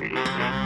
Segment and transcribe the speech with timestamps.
[0.00, 0.59] Música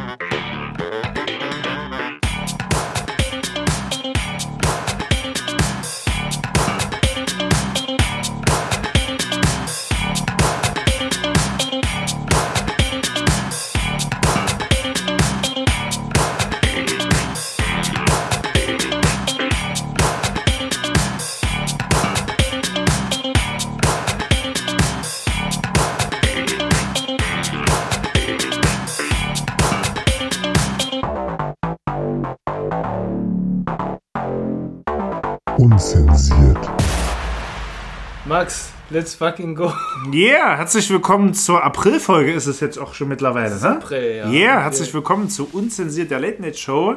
[38.94, 39.72] let's fucking go.
[40.12, 43.70] Yeah, herzlich willkommen zur Aprilfolge ist es jetzt auch schon mittlerweile, ne?
[43.70, 44.30] April, ja.
[44.30, 46.94] Yeah, herzlich willkommen zu Unzensiert der Late Night Show,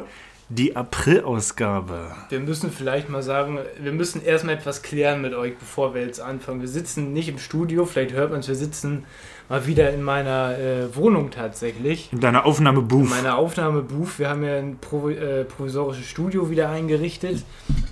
[0.48, 2.12] die Aprilausgabe.
[2.28, 6.20] Wir müssen vielleicht mal sagen, wir müssen erstmal etwas klären mit euch, bevor wir jetzt
[6.20, 6.60] anfangen.
[6.60, 9.04] Wir sitzen nicht im Studio, vielleicht hört man es, wir sitzen
[9.48, 12.12] mal wieder in meiner äh, Wohnung tatsächlich.
[12.12, 13.04] In deiner Aufnahmebooth.
[13.04, 14.20] In meiner Aufnahmebooth.
[14.20, 17.42] Wir haben ja ein Provi äh, provisorisches Studio wieder eingerichtet.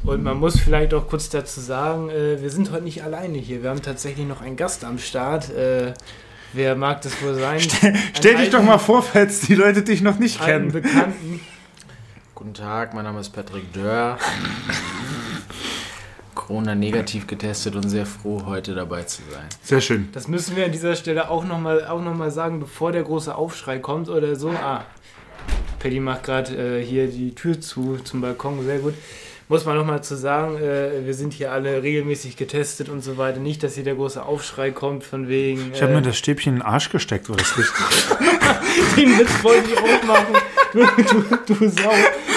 [0.07, 3.65] Und man muss vielleicht auch kurz dazu sagen, äh, wir sind heute nicht alleine hier.
[3.65, 5.51] Wir haben tatsächlich noch einen Gast am Start.
[5.51, 5.95] Äh,
[6.53, 7.59] wer mag das wohl sein?
[8.15, 10.71] Stell dich doch mal vor, falls die Leute dich noch nicht kennen.
[10.71, 11.41] Bekannten.
[12.37, 14.17] Guten Tag, mein Name ist Patrick Dörr.
[16.37, 19.47] Corona negativ getestet und sehr froh, heute dabei zu sein.
[19.61, 20.11] Sehr schön.
[20.13, 23.35] Das müssen wir an dieser Stelle auch nochmal auch noch mal sagen, bevor der große
[23.35, 24.51] Aufschrei kommt oder so.
[24.51, 24.85] Ah,
[25.81, 28.95] Paddy macht gerade äh, hier die Tür zu zum Balkon, sehr gut.
[29.49, 33.39] Muss man nochmal zu sagen, äh, wir sind hier alle regelmäßig getestet und so weiter.
[33.39, 35.71] Nicht, dass hier der große Aufschrei kommt von wegen.
[35.73, 37.77] Ich habe äh, mir das Stäbchen in den Arsch gesteckt, war das richtig?
[38.97, 40.35] Den Witz wollte ich auch machen.
[40.73, 41.93] Du, du, du Sau.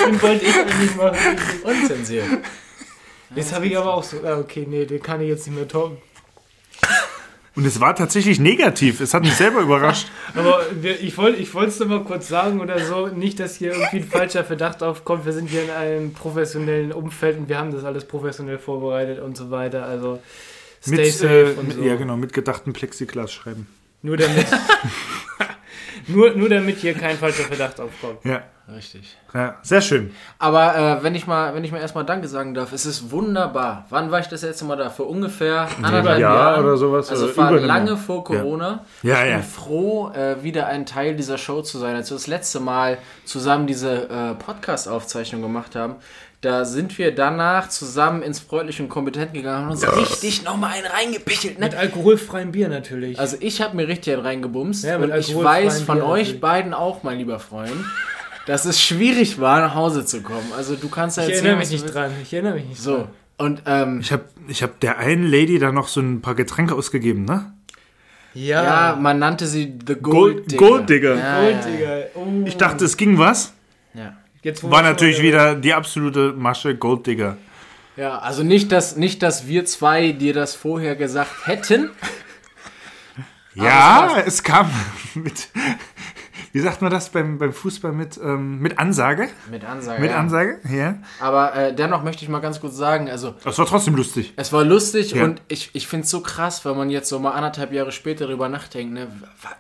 [0.08, 1.18] Den wollte ich eigentlich machen.
[1.64, 2.28] Unzensiert.
[3.36, 4.18] Jetzt habe ich aber auch so.
[4.24, 5.98] Ah, okay, nee, den kann ich jetzt nicht mehr toppen.
[7.56, 9.02] Und es war tatsächlich negativ.
[9.02, 10.08] Es hat mich selber überrascht.
[10.36, 13.74] Aber wir, ich wollte ich es nur mal kurz sagen oder so, nicht, dass hier
[13.74, 15.26] irgendwie ein falscher Verdacht aufkommt.
[15.26, 19.36] Wir sind hier in einem professionellen Umfeld und wir haben das alles professionell vorbereitet und
[19.36, 19.86] so weiter.
[19.86, 20.20] Also
[20.82, 21.82] stay Mit, safe äh, und so.
[21.82, 23.68] Ja, genau, mit gedachten Plexiglas schreiben.
[24.02, 24.48] Nur damit,
[26.08, 28.24] nur, nur damit hier kein falscher Verdacht aufkommt.
[28.24, 28.44] Ja,
[28.76, 29.18] Richtig.
[29.34, 30.14] ja sehr schön.
[30.38, 33.86] Aber äh, wenn ich mal, wenn ich mal erstmal Danke sagen darf, es ist wunderbar.
[33.90, 34.90] Wann war ich das letzte Mal da?
[34.90, 37.98] Vor ungefähr anderthalb Jahr Jahren oder sowas, Also oder es war lange Jahr.
[37.98, 38.86] vor Corona.
[39.02, 39.38] Ja, ich ja.
[39.38, 41.96] bin froh, äh, wieder ein Teil dieser Show zu sein.
[41.96, 45.96] Als wir das letzte Mal zusammen diese äh, Podcast-Aufzeichnung gemacht haben,
[46.42, 50.86] da sind wir danach zusammen ins Freundliche und Kompetent gegangen und uns richtig nochmal einen
[50.86, 51.60] reingepichelt.
[51.60, 51.66] Ne?
[51.66, 53.20] Mit alkoholfreiem Bier natürlich.
[53.20, 56.42] Also ich habe mir richtig einen reingebumst Ja, und ich weiß von Bier euch natürlich.
[56.42, 57.72] beiden auch, mein lieber Freund,
[58.46, 60.52] dass es schwierig war, nach Hause zu kommen.
[60.56, 62.12] Also du kannst ja ich erzählen, erinnere mich nicht dran.
[62.24, 63.08] Ich erinnere mich nicht So, dran.
[63.38, 66.74] und ähm, Ich habe ich hab der einen Lady da noch so ein paar Getränke
[66.74, 67.52] ausgegeben, ne?
[68.34, 70.58] Ja, ja, man nannte sie The Gold Gold- Digger.
[70.68, 71.16] Gold Digger.
[71.16, 71.96] Ja, Gold, ja, ja.
[71.98, 72.10] Digga.
[72.16, 72.28] Oh.
[72.46, 73.54] Ich dachte, es ging was.
[73.94, 74.16] Ja.
[74.42, 77.38] Jetzt, War natürlich wieder die absolute Masche Golddigger.
[77.98, 81.90] ja, also nicht dass, nicht, dass wir zwei dir das vorher gesagt hätten.
[83.56, 84.72] Ja, es kam
[85.16, 85.50] mit,
[86.52, 89.28] wie sagt man das beim, beim Fußball mit, ähm, mit Ansage?
[89.52, 90.02] Mit Ansage.
[90.02, 90.18] Mit ja.
[90.18, 90.96] Ansage, ja.
[91.20, 94.34] Aber äh, dennoch möchte ich mal ganz kurz sagen, also Das war trotzdem lustig.
[94.36, 95.24] Es war lustig Ja.
[95.26, 98.26] und ich, ich finde es so krass, wenn man jetzt so mal anderthalb Jahre später
[98.28, 99.08] darüber nachdenkt, ne,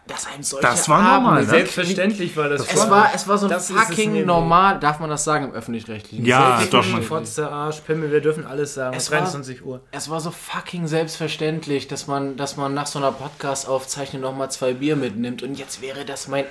[0.08, 1.50] dass einem solche Das war Abende- normal, ne?
[1.50, 2.62] Selbstverständlich war das.
[2.72, 6.26] Es war, es war so es fucking normal, darf man das sagen im Öffentlich-Rechtlichen?
[6.26, 6.86] Ja, Ich doch.
[7.04, 8.96] Fotze, Arsch, Pimmel, wir dürfen alles sagen.
[8.96, 9.82] Es war- 23 Uhr.
[9.92, 14.74] Es war so fucking selbstverständlich, dass man, dass man nach so einer Podcast-Aufzeichnung nochmal zwei
[14.74, 16.46] Bier mitnimmt und jetzt wäre das mein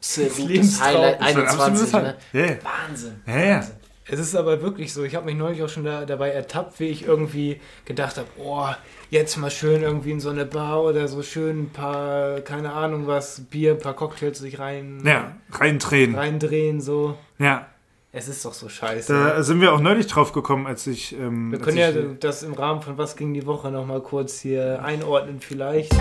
[0.00, 0.80] absolutes.
[0.80, 1.60] Highlight Das war ein 21.
[1.60, 2.16] absolutes Ne?
[2.32, 2.56] Ja.
[2.64, 3.20] Wahnsinn.
[3.26, 3.66] Ja, ja.
[4.10, 5.04] Es ist aber wirklich so.
[5.04, 8.68] Ich habe mich neulich auch schon da, dabei ertappt, wie ich irgendwie gedacht habe, oh,
[9.10, 13.06] jetzt mal schön irgendwie in so eine Bar oder so schön ein paar, keine Ahnung
[13.06, 16.14] was, Bier, ein paar Cocktails sich rein, Ja, reindrehen.
[16.14, 17.18] reindrehen, so.
[17.38, 17.66] Ja.
[18.10, 19.12] Es ist doch so scheiße.
[19.12, 21.12] Da sind wir auch neulich drauf gekommen, als ich.
[21.12, 24.00] Ähm, wir als können ja ich, das im Rahmen von Was ging die Woche nochmal
[24.00, 25.92] kurz hier einordnen vielleicht.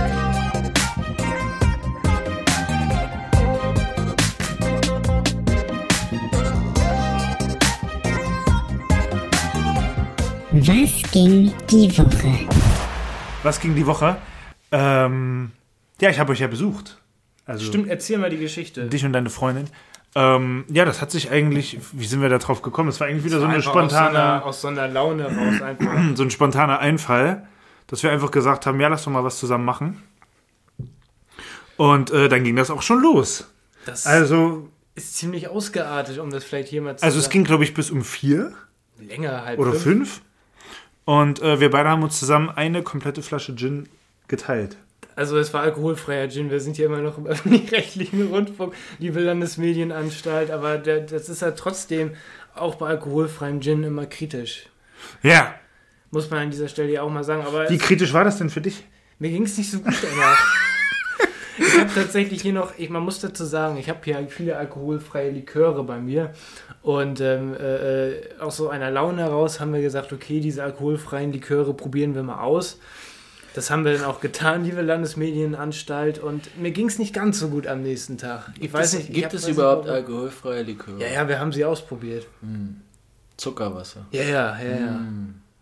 [10.67, 12.47] Was ging die Woche?
[13.43, 14.17] Was ging die Woche?
[14.71, 15.51] Ähm,
[16.01, 17.01] ja, ich habe euch ja besucht.
[17.45, 18.87] Also Stimmt, erzähl mal die Geschichte.
[18.87, 19.69] dich und deine Freundin.
[20.13, 21.79] Ähm, ja, das hat sich eigentlich.
[21.93, 22.89] Wie sind wir da drauf gekommen?
[22.89, 25.23] Es war eigentlich wieder so eine Einfach aus so, einer, spontane, aus so einer Laune
[25.25, 25.93] raus einfach.
[26.15, 27.47] so ein spontaner Einfall,
[27.87, 30.03] dass wir einfach gesagt haben, ja, lass doch mal was zusammen machen.
[31.77, 33.47] Und äh, dann ging das auch schon los.
[33.85, 37.63] Das Also, ist ziemlich ausgeartet, um das vielleicht hier mal zu also es ging, glaube
[37.63, 38.51] ich, bis um vier
[38.99, 39.83] länger halb oder fünf.
[39.83, 40.21] fünf.
[41.07, 43.87] Und äh, wir beide haben uns zusammen eine komplette Flasche Gin
[44.27, 44.75] geteilt.
[45.15, 46.51] Also es war alkoholfreier Gin.
[46.51, 51.51] Wir sind ja immer noch im öffentlich-rechtlichen Rundfunk, liebe Landesmedienanstalt, aber der, das ist ja
[51.51, 52.11] trotzdem
[52.55, 54.67] auch bei alkoholfreiem Gin immer kritisch.
[55.23, 55.55] Ja.
[56.11, 57.45] Muss man an dieser Stelle ja auch mal sagen.
[57.47, 58.83] Aber Wie kritisch war das denn für dich?
[59.17, 60.45] mir ging es nicht so gut danach.
[61.57, 65.31] ich habe tatsächlich hier noch, ich, man muss dazu sagen, ich habe hier viele alkoholfreie
[65.31, 66.33] Liköre bei mir.
[66.81, 71.73] Und ähm, äh, aus so einer Laune heraus haben wir gesagt, okay, diese alkoholfreien Liköre
[71.73, 72.79] probieren wir mal aus.
[73.53, 76.19] Das haben wir dann auch getan, liebe Landesmedienanstalt.
[76.19, 78.51] Und mir ging es nicht ganz so gut am nächsten Tag.
[78.59, 81.01] Ich weiß nicht, ich Gibt es nicht, überhaupt alkoholfreie Liköre?
[81.01, 82.27] Ja, ja, wir haben sie ausprobiert.
[83.35, 84.05] Zuckerwasser.
[84.11, 84.99] Ja, ja, ja, ja.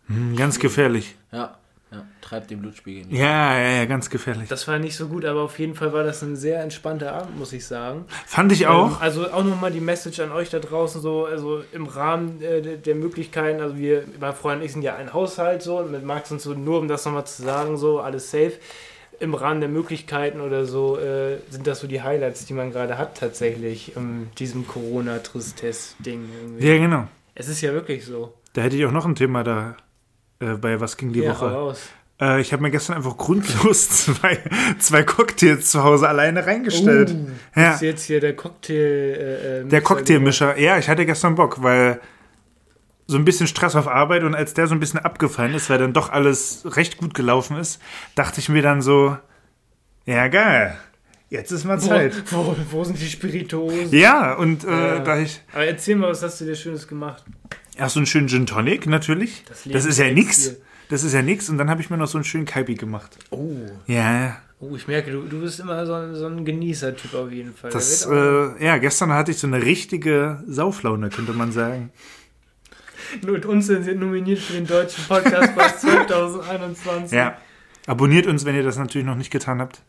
[0.07, 1.15] Hm, ganz gefährlich.
[1.31, 1.57] Ja,
[1.91, 2.03] ja.
[2.21, 3.19] Treibt den Blutspiegel nicht.
[3.19, 4.49] Ja, ja, ja, ganz gefährlich.
[4.49, 7.37] Das war nicht so gut, aber auf jeden Fall war das ein sehr entspannter Abend,
[7.37, 8.05] muss ich sagen.
[8.25, 8.99] Fand ich Ähm, auch.
[9.01, 12.95] also auch nochmal die Message an euch da draußen, so, also im Rahmen äh, der,
[12.95, 16.31] Möglichkeiten, also wir, mein Freund und ich sind ja ein Haushalt, so, und mit Max
[16.31, 18.53] und so, nur um das nochmal zu sagen, so, alles safe.
[19.21, 22.97] Im Rahmen der Möglichkeiten oder so äh, sind das so die Highlights, die man gerade
[22.97, 26.29] hat, tatsächlich, in diesem Corona-Tristess-Ding.
[26.41, 26.67] irgendwie.
[26.67, 27.07] Ja, genau.
[27.33, 28.33] Es ist ja wirklich so.
[28.53, 29.75] Da hätte ich auch noch ein Thema da
[30.39, 31.75] äh, bei Was ging die ja, Woche.
[32.21, 34.39] Äh, ich habe mir gestern einfach grundlos zwei,
[34.79, 37.11] zwei Cocktails zu Hause alleine reingestellt.
[37.11, 37.73] Uh, Ja.
[37.73, 38.73] Ist jetzt hier der Cocktail.
[38.73, 41.99] Äh, äh, Der Cocktailmischer, ja, ich hatte gestern Bock, weil
[43.07, 45.77] so ein bisschen Stress auf Arbeit und als der so ein bisschen abgefallen ist, weil
[45.77, 47.79] dann doch alles recht gut gelaufen ist,
[48.15, 49.15] dachte ich mir dann so,
[50.05, 50.75] ja geil,
[51.29, 52.13] jetzt ist mal Zeit.
[52.31, 53.91] Wo, wo, wo sind die Spirituosen?
[53.91, 54.99] Ja, und äh, Ja.
[54.99, 57.23] da ich Aber erzähl mal, was hast du dir Schönes gemacht?
[57.77, 59.43] Erst so einen schönen Gin Tonic natürlich.
[59.47, 60.43] Das Das, ist ja nix.
[60.43, 60.55] hier.
[60.89, 63.17] Das ist ja nix und dann habe ich mir noch so einen schönen Kaipi gemacht.
[63.31, 63.49] Oh.
[63.87, 67.53] Ja, Oh, ich merke, du, du bist immer so, ein- so ein Genießer-Typ auf jeden
[67.53, 67.71] Fall.
[67.71, 71.91] das äh, ja, gestern hatte ich so eine richtige Sauflaune, könnte man sagen.
[73.21, 77.11] mit uns sind sie nominiert für den deutschen Podcast Preis 2021.
[77.11, 77.37] Ja.
[77.85, 79.81] Abonniert uns, wenn ihr das natürlich noch nicht getan habt.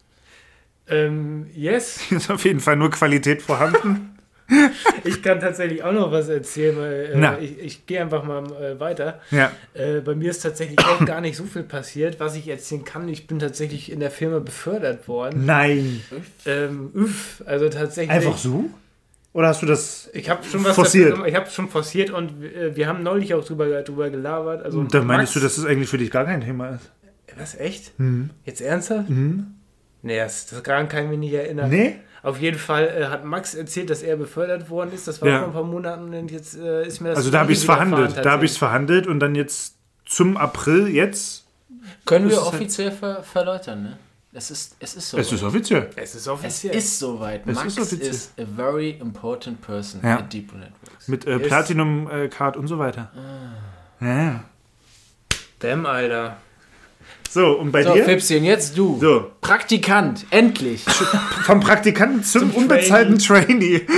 [0.88, 4.12] Ähm, yes, ist auf jeden Fall nur Qualität vorhanden.
[5.04, 8.78] ich kann tatsächlich auch noch was erzählen, weil äh, ich, ich gehe einfach mal äh,
[8.78, 9.20] weiter.
[9.30, 9.50] Ja.
[9.74, 13.08] Äh, bei mir ist tatsächlich auch gar nicht so viel passiert, was ich erzählen kann.
[13.08, 15.44] Ich bin tatsächlich in der Firma befördert worden.
[15.46, 16.00] Nein.
[16.46, 18.10] Ähm, üff, also tatsächlich.
[18.10, 18.70] Einfach so?
[19.32, 20.08] Oder hast du das.
[20.14, 21.12] Ich habe schon was Forciert.
[21.12, 21.26] dafür.
[21.26, 24.64] Ich habe schon forciert und äh, wir haben neulich auch drüber, drüber gelabert.
[24.64, 26.90] Also Da meinst Max- du, dass das eigentlich für dich gar kein Thema ist?
[27.36, 27.92] Was, echt?
[27.98, 28.30] Hm.
[28.46, 29.08] Jetzt ernsthaft?
[29.08, 29.48] Hm.
[30.02, 31.68] Nee, das, das daran kann ich mich nicht erinnern.
[31.68, 31.96] Nee?
[32.26, 35.06] Auf jeden Fall äh, hat Max erzählt, dass er befördert worden ist.
[35.06, 35.38] Das war Ja.
[35.38, 37.64] vor ein paar Monaten und jetzt äh, ist mir das Also da habe ich es
[37.64, 38.16] verhandelt.
[38.24, 41.44] Da habe ich es verhandelt und dann jetzt zum April jetzt.
[42.04, 43.98] Können wir halt- offiziell ver verläutern, ne?
[44.32, 45.16] Es ist, es ist so.
[45.18, 45.88] Es ist offiziell.
[45.96, 46.74] Es ist es offiziell.
[46.74, 47.46] ist soweit.
[47.46, 48.10] Es Max ist offiziell.
[48.10, 50.18] is a very important person Ja.
[50.18, 51.06] at Deepo Networks.
[51.08, 51.46] Mit äh, Yes.
[51.46, 53.10] Platinum äh, Card und so weiter.
[54.00, 54.42] Ja.
[55.60, 56.36] Damn, Alter.
[57.30, 58.04] So, und bei So, dir?
[58.04, 58.98] Fipschen, jetzt du.
[59.00, 60.82] So, Praktikant, endlich.
[61.44, 63.86] vom Praktikanten zum, Zum unbezahlten Trainee.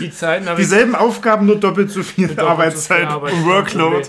[0.00, 3.46] Die Zeiten habe ich Dieselben Aufgaben, nur doppelt so viel doppelt so viel Arbeitszeit und
[3.46, 4.08] Workload.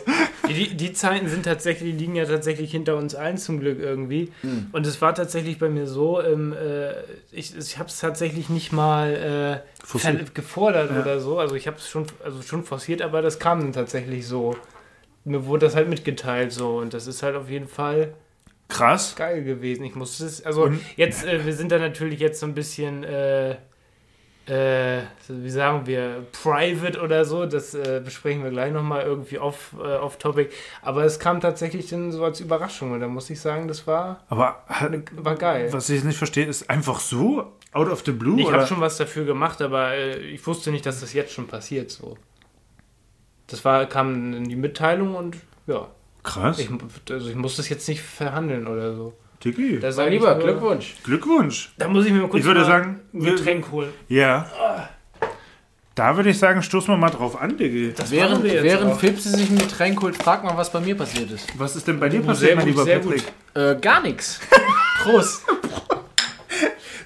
[0.50, 4.32] Die, die, Zeiten sind tatsächlich, die liegen ja tatsächlich hinter uns allen zum Glück irgendwie.
[4.42, 4.68] Hm.
[4.72, 6.92] Und es war tatsächlich bei mir so, ähm, äh,
[7.32, 11.02] ich, ich habe es tatsächlich nicht mal äh, gefordert Ja.
[11.02, 11.40] oder so.
[11.40, 14.56] Also ich habe es schon, also schon forciert, aber das kam dann tatsächlich so.
[15.28, 18.14] Mir wurde das halt mitgeteilt so und das ist halt auf jeden Fall
[18.70, 19.16] Krass.
[19.16, 19.84] geil gewesen.
[19.84, 23.04] Ich musste es, also Und- jetzt, äh, wir sind da natürlich jetzt so ein bisschen,
[23.04, 23.58] äh,
[24.48, 27.46] äh, wie sagen wir, private oder so.
[27.46, 30.52] Das äh, besprechen wir gleich nochmal irgendwie off, äh, off topic.
[30.82, 34.24] Aber es kam tatsächlich dann so als Überraschung und da muss ich sagen, das war,
[34.30, 34.64] Aber
[35.18, 35.68] war geil.
[35.74, 38.40] was ich nicht verstehe, ist einfach so, out of the blue?
[38.40, 41.48] ich habe schon was dafür gemacht, aber äh, ich wusste nicht, dass das jetzt schon
[41.48, 42.18] passiert so.
[43.48, 45.38] Das war, kam in die Mitteilung und
[45.68, 45.88] ja,
[46.24, 46.60] Krass.
[46.60, 46.70] ich,
[47.10, 49.14] also ich muss das jetzt nicht verhandeln oder so.
[49.40, 49.80] Tiki.
[49.80, 50.96] Da sag Mein ich Lieber, nur- Glückwunsch.
[51.04, 51.72] Glückwunsch.
[51.78, 53.90] Da muss ich mir mal kurz Ich würde mal sagen, ein wir- Getränk holen.
[54.08, 54.90] Ja.
[55.96, 57.94] Da würde ich sagen, stoßen wir mal drauf an, Diggi.
[57.96, 59.00] Das Während, wir jetzt während auch.
[59.00, 61.48] Fipsi sich ein Getränk holt, frag mal, was bei mir passiert ist.
[61.58, 63.24] Was ist denn bei dir passiert, sehr mein gut, lieber sehr Patrick?
[63.56, 64.40] Äh, gar nichts.
[65.04, 65.44] Prost.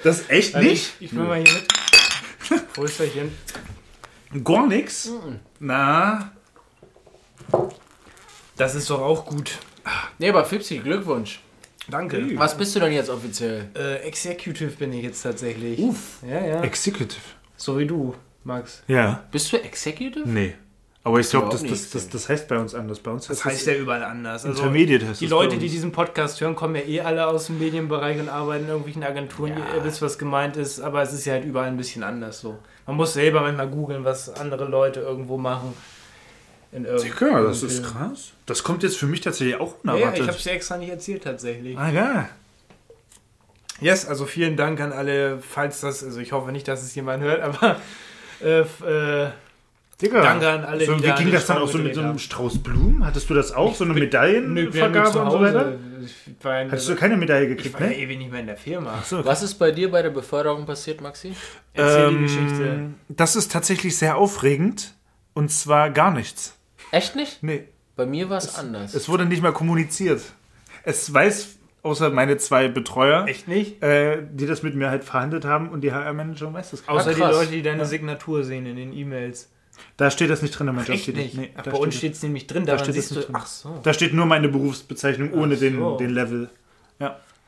[0.03, 0.93] Das echt Also nicht?
[0.99, 2.73] Ich, ich will mal hier mit.
[2.73, 3.31] Prösterchen.
[4.43, 5.11] Gar nix?
[5.59, 6.31] Na,
[8.57, 9.57] Das ist doch auch gut.
[10.19, 11.41] Nee, aber Fipsi, Glückwunsch.
[11.89, 12.37] Danke.
[12.37, 13.69] Was bist du denn jetzt offiziell?
[13.75, 15.79] Äh, Executive bin ich jetzt tatsächlich.
[15.79, 16.19] Uff.
[16.27, 16.61] Ja, ja.
[16.61, 17.19] Executive.
[17.57, 18.83] So wie du, Max.
[18.87, 19.23] Ja.
[19.31, 20.27] Bist du Executive?
[20.29, 20.55] Nee.
[21.03, 22.99] Aber ich glaube, das, das, das, das heißt bei uns anders.
[22.99, 24.45] Bei uns Das heißt ja überall anders.
[24.45, 27.25] Also, Intermediate heißt die das Leute, bei die diesen Podcast hören, kommen ja eh alle
[27.25, 29.57] aus dem Medienbereich und arbeiten in irgendwelchen Agenturen.
[29.57, 29.77] Ja.
[29.77, 32.59] Ihr wisst, was gemeint ist, aber es ist ja halt überall ein bisschen anders so.
[32.85, 35.73] Man muss selber manchmal googeln, was andere Leute irgendwo machen.
[36.71, 38.31] In Dicker, das ist krass.
[38.45, 40.21] Das kommt jetzt für mich tatsächlich auch Ja, ja, unerwartet.
[40.21, 41.77] ich habe es dir extra nicht erzählt tatsächlich.
[41.77, 42.29] ah, ja.
[43.81, 47.23] Yes, also vielen Dank an alle, falls das, also ich hoffe nicht, dass es jemand
[47.23, 47.77] hört, aber
[48.43, 49.31] äh, äh,
[50.01, 50.21] Digga.
[50.21, 52.17] Danke an alle, so, die Wie da ging das dann auch so mit so einem.
[52.17, 53.05] Strauß Blumen?
[53.05, 53.75] Hattest du das auch?
[53.75, 55.53] So eine Medaillenvergabe zu und so Hause.
[55.53, 55.73] weiter?
[56.03, 57.97] Ich war, in, Hattest du keine Medaille ich gekriegt, war ja ne?
[57.99, 59.01] ewig nicht mehr in der Firma.
[59.05, 59.23] So.
[59.23, 61.33] Was ist bei dir bei der Beförderung passiert, Maxi?
[61.73, 62.79] Erzähl die Ähm, Geschichte.
[63.09, 64.95] Das ist tatsächlich sehr aufregend.
[65.33, 66.57] Und zwar gar nichts.
[66.91, 67.41] Echt nicht?
[67.43, 67.65] Nee.
[67.95, 68.93] Bei mir war es anders.
[68.95, 70.21] Es wurde nicht mal kommuniziert.
[70.83, 73.81] Es weiß, außer meine zwei Betreuer, Echt nicht?
[73.83, 77.09] äh, die das mit mir halt verhandelt haben und die HR-Manager weiß das gar Außer
[77.09, 77.17] nicht.
[77.19, 77.21] die.
[77.23, 79.50] Leute, die deine Signatur sehen in den E-Mails.
[79.97, 81.11] Da steht das nicht drin Jobtitel.
[81.13, 81.35] nicht?
[81.37, 83.31] Nee, Ach, bei uns steht es nämlich drin, Da steht es siehst nicht du.
[83.33, 83.41] drin.
[83.41, 83.79] Ach so.
[83.83, 85.61] Da steht nur meine Berufsbezeichnung ohne so.
[85.61, 86.49] den, den Level.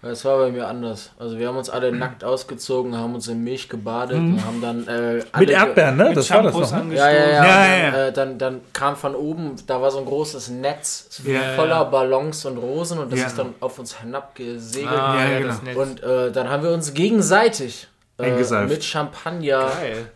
[0.06, 1.12] Es war bei mir anders.
[1.18, 4.86] Also wir haben uns alle nackt ausgezogen, haben uns in Milch gebadet und haben dann
[4.86, 6.10] äh, alle Mit Erdbeeren, ne?
[6.10, 6.84] Mit Das war das Shampoos noch.
[6.84, 6.96] Ne?
[6.96, 7.30] Ja, ja, ja.
[7.30, 8.08] Ja, und ja, dann, ja.
[8.08, 11.84] Äh, dann, dann kam von oben, da war so ein großes Netz Ja, voller ja.
[11.86, 13.28] Ballons und Rosen und das Ja.
[13.28, 14.92] ist dann auf uns herabgesegelt.
[14.92, 15.54] Ah, Ja, ja, genau.
[15.66, 15.76] das.
[15.78, 17.88] Und äh, dann haben wir uns gegenseitig
[18.20, 20.12] äh, mit Champagner Geil.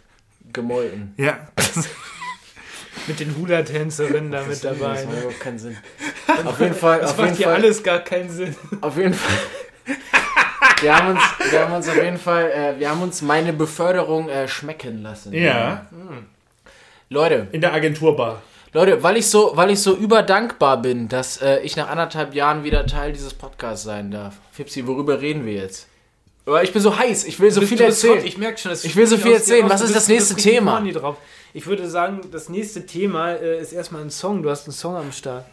[0.57, 1.13] Gemolken.
[1.17, 1.37] Ja.
[3.07, 4.95] Mit den Hula-Tänzerinnen da mit dabei.
[4.95, 5.19] Das macht Ne?
[5.21, 5.77] überhaupt keinen Sinn.
[6.43, 8.55] Auf jeden Fall, Das auf jeden macht hier Fall, alles gar keinen Sinn.
[8.81, 9.37] auf jeden Fall.
[10.81, 11.21] Wir haben uns,
[11.51, 15.33] wir haben uns auf jeden Fall, äh, wir haben uns meine Beförderung äh, schmecken lassen.
[15.33, 15.87] ja.
[17.09, 18.43] Leute, In der Agenturbar.
[18.73, 22.63] Leute, weil ich so, weil ich so überdankbar bin, dass äh, ich nach anderthalb Jahren
[22.63, 24.35] wieder Teil dieses Podcasts sein darf.
[24.51, 25.87] Fipsi, worüber reden wir jetzt?
[26.47, 28.25] Aber ich bin so heiß, ich will so viel erzählen.
[28.25, 29.69] Ich merke schon, dass Ich will so viel erzählen.
[29.69, 30.81] Was ist bist- das bist nächste Thema?
[31.53, 34.41] Ich würde sagen, das nächste Thema äh, ist erstmal ein Song.
[34.43, 35.45] Du hast einen Song am Start.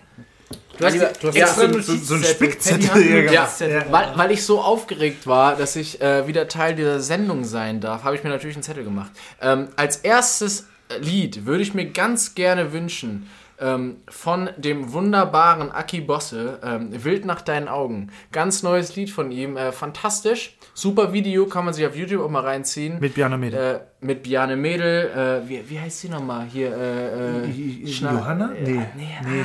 [0.78, 2.24] Du Lieber- du Ja, extra so- so- so ein Notizzettel.
[2.24, 3.48] Spickzettel einen hier Ja,
[3.90, 8.04] weil, weil ich so aufgeregt war, dass ich äh, wieder Teil dieser Sendung sein darf,
[8.04, 9.10] habe ich mir natürlich einen Zettel gemacht.
[9.40, 10.66] Ähm, als erstes
[11.00, 13.28] Lied würde ich mir ganz gerne wünschen
[13.60, 18.10] ähm, von dem wunderbaren Aki Bosse, ähm, Wild nach deinen Augen.
[18.32, 20.56] Ganz neues Lied von ihm, äh, fantastisch.
[20.74, 22.98] Super Video, kann man sich auf YouTube auch mal reinziehen.
[23.00, 23.60] Mit Bjarne Mädel.
[23.60, 26.46] äh, mit Biane Mädel, äh, wie, wie heißt sie nochmal?
[26.52, 28.50] Hier, äh, äh, Johanna?
[28.60, 28.82] Nee.
[28.96, 29.44] nee, nee.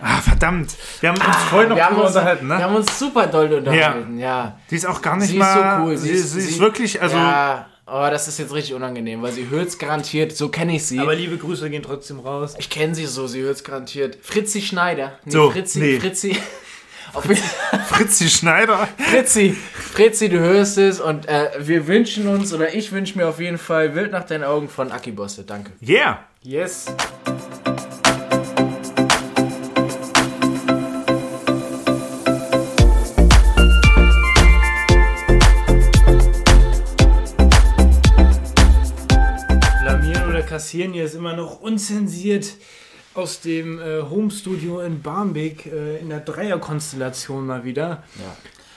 [0.00, 0.76] Ah, verdammt.
[1.00, 2.64] Wir haben uns vorhin noch wir drüber unterhalten, wir ne?
[2.64, 4.58] haben uns super doll unterhalten, ja.
[4.70, 5.82] Die ist auch gar nicht Sie ist so mal.
[5.82, 5.96] cool.
[5.96, 7.16] Sie, sie, ist wirklich, also.
[7.16, 10.86] ja, aber das ist jetzt richtig unangenehm, weil sie hört es garantiert, so kenne ich
[10.86, 10.98] sie.
[11.00, 12.54] Aber liebe Grüße gehen trotzdem raus.
[12.58, 14.18] ich kenne sie so, sie hört es garantiert.
[14.22, 15.18] Fritzi Schneider.
[15.24, 16.00] Nee, So, Fritzi, nee.
[16.00, 16.36] Fritzi.
[17.88, 18.88] Fritzi Schneider.
[18.96, 23.40] Fritzi, Fritzi, du hörst es und äh, wir wünschen uns, oder ich wünsche mir auf
[23.40, 25.42] jeden Fall Wild nach deinen Augen von Aki Bosse.
[25.42, 25.72] Danke.
[25.82, 26.24] Yeah.
[26.42, 26.86] Yes.
[40.70, 42.46] Kassieren hier ist immer noch unzensiert
[43.14, 48.04] aus dem äh, Homestudio in Barmbek äh, in der Dreierkonstellation mal wieder.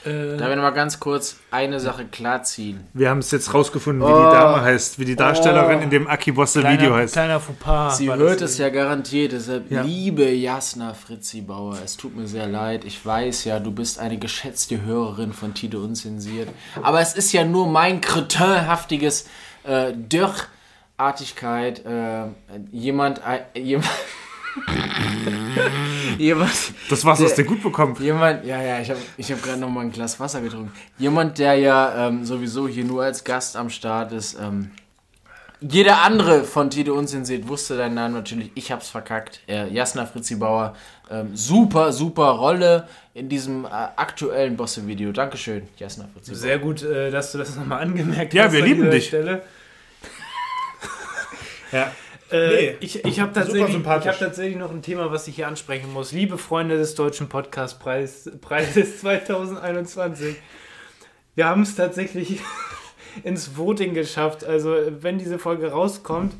[0.04, 2.88] Äh, Da wir noch mal ganz kurz eine Sache klarziehen.
[2.96, 4.26] Wir haben es jetzt rausgefunden, wie Oh.
[4.26, 7.14] die Dame heißt, wie die Darstellerin in dem Aki Bosse kleiner, Video heißt.
[7.14, 7.98] Kleiner Fauxpas.
[8.00, 9.84] Sie hört es ja garantiert, deshalb Ja.
[9.84, 14.18] liebe Jasna Fritzi Bauer, es tut mir sehr leid, ich weiß ja, du bist eine
[14.18, 16.50] geschätzte Hörerin von Tide Unzensiert,
[16.82, 19.28] aber es ist ja nur mein kretinhaftiges
[19.64, 19.94] äh,
[21.00, 22.26] Dürrartigkeit, äh,
[22.72, 23.90] jemand, äh, jemand,
[26.18, 26.52] jemand,
[26.90, 27.96] Das Wasser ist Der- dir gut bekommen.
[28.00, 30.72] Jemand, ja, ja, ich habe ich hab gerade noch mal ein Glas Wasser getrunken.
[30.98, 34.38] Jemand, der ja ähm, sowieso hier nur als Gast am Start ist.
[34.40, 34.72] Ähm,
[35.62, 38.52] jeder andere von Tide Unzensiert wusste deinen Namen natürlich.
[38.54, 39.40] Ich hab's verkackt.
[39.48, 40.76] Äh, Jasna Fritzi Bauer.
[41.10, 45.12] Ähm, super, super Rolle in diesem äh, aktuellen Bosse-Video.
[45.14, 46.40] Dankeschön, Jasna Fritzi Bauer.
[46.40, 48.52] Sehr gut, äh, dass du das nochmal angemerkt Ja, hast.
[48.54, 49.08] wir an lieben dieser dich.
[49.08, 49.42] Stelle.
[51.74, 51.92] Ja.
[52.32, 55.48] Äh, Nee, ich ich habe tatsächlich, ich hab tatsächlich noch ein Thema, was ich hier
[55.48, 56.12] ansprechen muss.
[56.12, 60.36] Liebe Freunde des Deutschen Podcastpreises Preises 2021.
[61.36, 62.40] Wir haben es tatsächlich
[63.24, 64.44] ins Voting geschafft.
[64.46, 66.34] Also, wenn diese Folge rauskommt,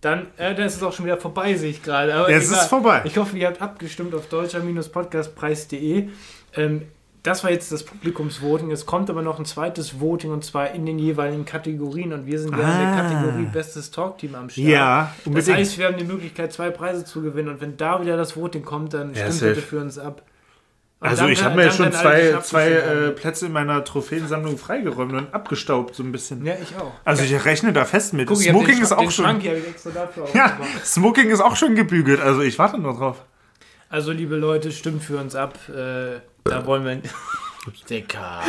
[0.00, 2.12] dann, äh, dann ist es auch schon wieder vorbei, sehe ich gerade.
[2.32, 3.02] Es ist vorbei.
[3.04, 6.08] Ich hoffe, ihr habt abgestimmt auf deutscher-podcastpreis.de.
[6.56, 6.82] Ähm,
[7.22, 8.70] das war jetzt das Publikumsvoting.
[8.72, 12.12] Es kommt aber noch ein zweites Voting und zwar in den jeweiligen Kategorien.
[12.12, 13.00] Und wir sind ja in der Ah.
[13.08, 14.66] Kategorie Bestes Talkteam am Start.
[14.66, 15.56] Ja, Das unbedingt.
[15.56, 17.48] heißt, wir haben die Möglichkeit, zwei Preise zu gewinnen.
[17.48, 19.54] Und wenn da wieder das Voting kommt, dann Ja, stimmt safe.
[19.54, 20.22] bitte für uns ab.
[21.00, 23.10] Und Also dann ich habe mir dann schon die zwei, zwei äh.
[23.10, 26.44] Plätze in meiner Trophäensammlung freigeräumt und abgestaubt so ein bisschen.
[26.46, 26.92] Ja, ich auch.
[27.04, 28.26] Also ich rechne da fest mit.
[28.28, 29.24] Guck, Smoking den, ist auch schon.
[29.24, 29.42] Schrank
[29.94, 30.58] dafür Ja.
[30.84, 32.20] Smoking ist auch schon gebügelt.
[32.20, 33.24] Also ich warte nur drauf.
[33.88, 35.58] Also, liebe Leute, stimmt für uns ab.
[35.68, 37.02] Äh, da wollen wir.
[37.88, 38.40] Dicker.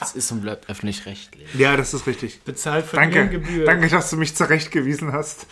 [0.00, 1.54] Es ist und bleibt öffentlich-rechtlich.
[1.54, 2.42] Ja, das ist richtig.
[2.42, 3.18] Bezahlt von Danke.
[3.18, 3.66] ihren Gebühren.
[3.66, 5.46] Danke, dass du mich zurechtgewiesen hast.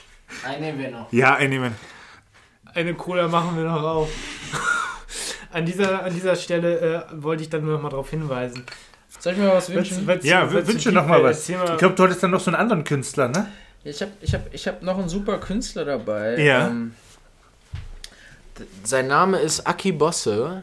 [0.47, 1.13] Einen wir noch.
[1.13, 1.75] Ja, einnehmen.
[2.73, 4.09] Eine Cola machen wir noch auf.
[5.53, 8.65] an, dieser, an dieser Stelle äh, wollte ich dann nur noch mal darauf hinweisen.
[9.19, 10.07] Soll ich mir was wünschen?
[10.07, 11.47] Was- was- Ja, was- wünsche noch mal was.
[11.47, 13.49] Ich glaube, du hattest dann noch so einen anderen Künstler, ne?
[13.85, 16.39] Ich habe ich hab, ich hab noch einen super Künstler dabei.
[16.39, 16.69] Ja.
[16.69, 16.95] Ähm,
[18.85, 20.63] sein Name ist Aki Bosse.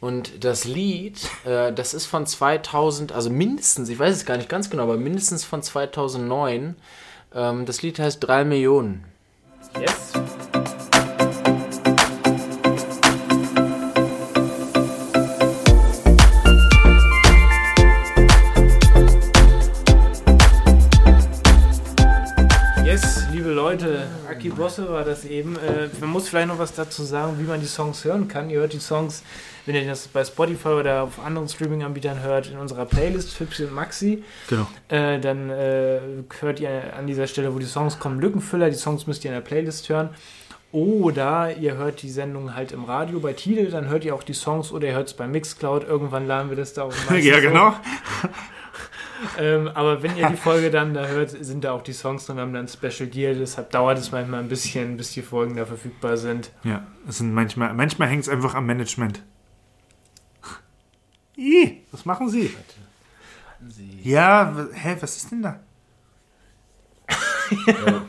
[0.00, 4.48] Und das Lied, äh, das ist von 2000, also mindestens, ich weiß es gar nicht
[4.48, 6.76] ganz genau, aber mindestens von 2009.
[7.34, 9.04] Ähm, das Lied heißt 3 Millionen.
[9.78, 10.12] Yes.
[24.38, 25.56] Aki Bosse war das eben.
[25.56, 28.50] Äh, man muss vielleicht noch was dazu sagen, wie man die Songs hören kann.
[28.50, 29.24] Ihr hört die Songs,
[29.66, 33.74] wenn ihr das bei Spotify oder auf anderen Streaming-Anbietern hört, in unserer Playlist Fipsi und
[33.74, 34.22] Maxi.
[34.48, 34.68] Genau.
[34.88, 35.98] Äh, dann äh,
[36.40, 38.70] hört ihr an dieser Stelle, wo die Songs kommen, Lückenfüller.
[38.70, 40.10] Die Songs müsst ihr in der Playlist hören.
[40.70, 44.34] Oder ihr hört die Sendung halt im Radio bei Tidal, dann hört ihr auch die
[44.34, 45.82] Songs oder ihr hört es bei Mixcloud.
[45.84, 47.74] Irgendwann laden wir das da auch meistens Ja, genau.
[49.38, 52.36] Ähm, aber wenn ihr die Folge dann da hört, sind da auch die Songs drin.
[52.36, 55.66] Wir haben dann Special Deal, deshalb dauert es manchmal ein bisschen, bis die Folgen da
[55.66, 56.50] verfügbar sind.
[56.64, 59.22] Ja, es sind manchmal, manchmal hängt es einfach am Management.
[61.36, 62.54] Ih, was machen Sie?
[64.02, 65.58] Ja, w- hä, was ist denn da?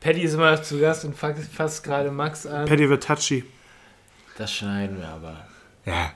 [0.00, 2.66] Paddy ist immer zu Gast und fa- fasst gerade Max an.
[2.66, 3.44] Paddy wird touchy.
[4.38, 5.46] Das schneiden wir aber.
[5.84, 6.12] Ja.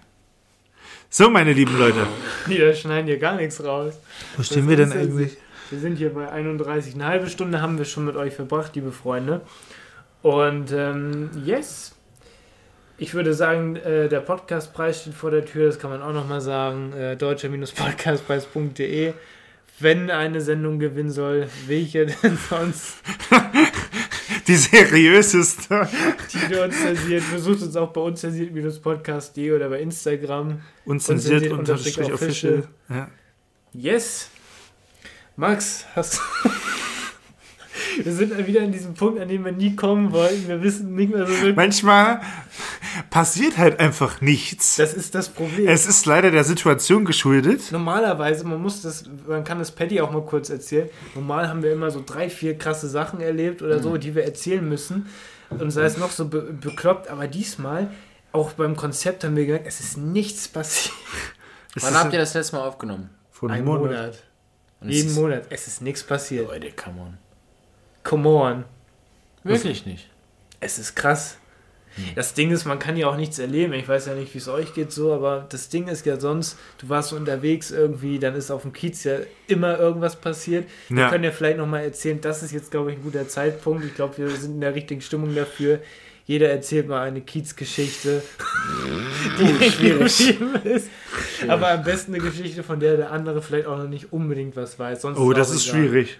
[1.17, 2.09] So, meine lieben Leute.
[2.49, 4.01] Nee, da schneiden hier gar nichts raus.
[4.37, 5.37] Wo stehen wir denn eigentlich?
[5.71, 6.95] Wir sind hier bei 31.
[6.95, 9.43] Eine halbe Stunde haben wir schon mit euch verbracht, liebe Freunde.
[10.23, 11.95] Und ähm, yes.
[12.99, 16.41] Ich würde sagen, äh, der Podcastpreis steht vor der Tür, das kann man auch nochmal
[16.41, 16.93] sagen.
[16.95, 19.13] Äh, deutscher-podcastpreis.de.
[19.79, 22.97] Wenn eine Sendung gewinnen soll, welche denn sonst,
[24.47, 25.89] Die seriöseste.
[26.33, 27.23] die wir uns zensiert.
[27.33, 30.61] Besucht uns auch bei uns zensiert-podcast.de oder bei Instagram.
[30.85, 32.69] Unzensiert Unzensiert official.
[32.89, 33.09] Ja.
[33.73, 34.31] Yes.
[35.37, 36.21] Max, hast
[38.03, 40.47] Wir sind wieder in diesem Punkt, an dem wir nie kommen wollten.
[40.49, 41.57] Wir wissen nicht mehr so wirklich.
[41.57, 42.21] Manchmal
[43.11, 44.77] passiert halt einfach nichts.
[44.77, 45.69] Das ist das Problem.
[45.69, 47.71] Es ist leider der Situation geschuldet.
[47.73, 50.89] Normalerweise, man muss das, man kann das Patty auch mal kurz erzählen.
[51.15, 54.67] Normal haben wir immer so drei, vier krasse Sachen erlebt oder so, die wir erzählen
[54.69, 55.07] müssen.
[55.51, 57.91] Und sei es noch so be bekloppt, aber diesmal,
[58.33, 60.95] auch beim Konzept haben wir gemerkt, es ist nichts passiert.
[61.77, 63.11] Es Wann habt ihr das letzte Mal aufgenommen?
[63.31, 63.83] vor Ein einem Monat.
[63.83, 64.23] Monat.
[64.83, 65.43] Jeden ist- Monat.
[65.51, 66.49] Es ist nichts passiert.
[66.49, 67.19] Leute, come on.
[68.05, 68.65] Come on.
[69.43, 70.09] Wirklich nicht.
[70.61, 71.37] Es ist krass.
[72.17, 73.73] Das Ding ist, man kann ja auch nichts erleben.
[73.75, 76.59] Ich weiß ja nicht, wie es euch geht so, aber das Ding ist ja sonst,
[76.79, 80.67] du warst unterwegs irgendwie, dann ist auf dem Kiez ja immer irgendwas passiert.
[80.89, 81.11] Wir Ja.
[81.11, 83.85] können ja vielleicht nochmal erzählen, das ist jetzt, glaube ich, ein guter Zeitpunkt.
[83.85, 85.81] Ich glaube, wir sind in der richtigen Stimmung dafür.
[86.27, 88.23] Jeder erzählt mal eine Kiezgeschichte,
[89.39, 90.89] die schwierig ist.
[91.49, 94.79] Aber am besten eine Geschichte, von der der andere vielleicht auch noch nicht unbedingt was
[94.79, 95.03] weiß.
[95.03, 96.19] Sonst Oh, das ist schwierig.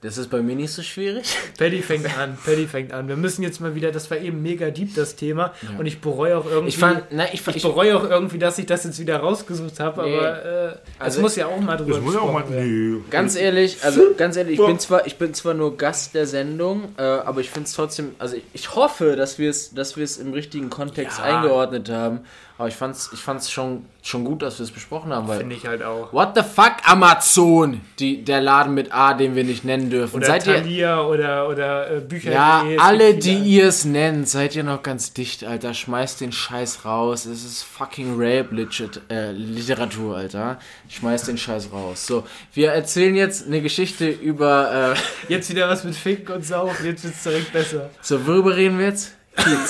[0.00, 1.36] Das ist bei mir nicht so schwierig.
[1.58, 3.08] Paddy fängt an, Paddy fängt an.
[3.08, 5.52] Wir müssen jetzt mal wieder, das war eben mega deep, das Thema.
[5.76, 6.68] Und ich bereue auch irgendwie.
[6.68, 9.80] Ich fand, na, ich, ich ich, bereue auch irgendwie, dass ich das jetzt wieder rausgesucht
[9.80, 10.16] habe, Nee.
[10.16, 12.44] aber äh, Also es muss ja auch mal drüber Das muss auch mal.
[12.48, 13.00] Nee.
[13.10, 16.90] Ganz ehrlich, also ganz ehrlich, ich bin zwar, ich bin zwar nur Gast der Sendung,
[16.96, 20.04] äh, aber ich finde es trotzdem, also ich, ich hoffe, dass wir es, dass wir
[20.04, 21.24] es im richtigen Kontext Ja.
[21.24, 22.20] eingeordnet haben.
[22.58, 25.54] Aber ich fand's, ich fand's schon, schon gut, dass wir es besprochen haben, weil Finde
[25.54, 26.12] ich halt auch.
[26.12, 30.16] What the fuck, Amazon, die, der Laden mit A, den wir nicht nennen dürfen.
[30.16, 32.32] Oder seid ihr, Thalia oder, oder äh, Bücher.
[32.32, 35.72] ja, alle, die ihr es nennt, seid ihr noch ganz dicht, Alter.
[35.72, 37.26] Schmeißt den Scheiß raus.
[37.26, 40.58] Es ist fucking Rape Legit, äh, Literatur, Alter.
[40.88, 42.08] Schmeißt den Scheiß raus.
[42.08, 46.84] So, wir erzählen jetzt eine Geschichte über, äh, Jetzt wieder was mit Ficken und Saufen,
[46.86, 47.90] jetzt wird es direkt besser.
[48.02, 49.14] so, worüber reden wir jetzt?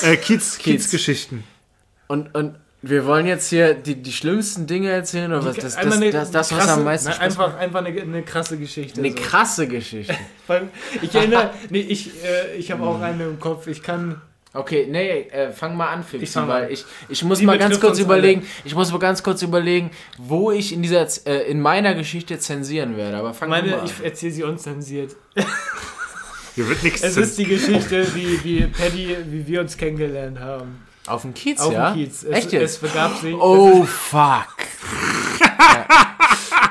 [0.01, 0.57] Äh, Kiez, Kiez.
[0.57, 1.43] Kiez-Geschichten.
[2.07, 5.57] Und, und wir wollen jetzt hier die, die schlimmsten Dinge erzählen, oder was?
[5.57, 7.57] Das, das, das, das, was krasse- am meisten Spaß macht?
[7.57, 9.01] einfach, einfach eine, eine krasse Geschichte.
[9.01, 9.15] Eine so.
[9.17, 10.15] krasse Geschichte.
[10.47, 10.69] Weil
[11.01, 13.67] ich erinnere, nee, ich, äh, ich habe auch eine im Kopf.
[13.67, 16.71] Ich kann Okay, nee, äh, fang mal an, Fipsi, Ich fang weil an.
[16.71, 20.49] ich, ich muss Die mal ganz kurz überlegen, ich muss mal ganz kurz überlegen, wo
[20.49, 23.85] ich in dieser, äh, in meiner Geschichte zensieren werde, aber fang meine, mal an.
[23.85, 25.15] ich erzähle sie unzensiert.
[26.55, 30.88] Hier wird nichts Es ist die Geschichte, wie, wie Paddy, wie wir uns kennengelernt haben.
[31.09, 31.91] Auf dem Kiez, Auf ja?
[31.91, 32.23] dem Kiez.
[32.23, 32.63] Es, Echt jetzt?
[32.63, 33.35] Es begab sich.
[33.35, 34.47] oh, fuck.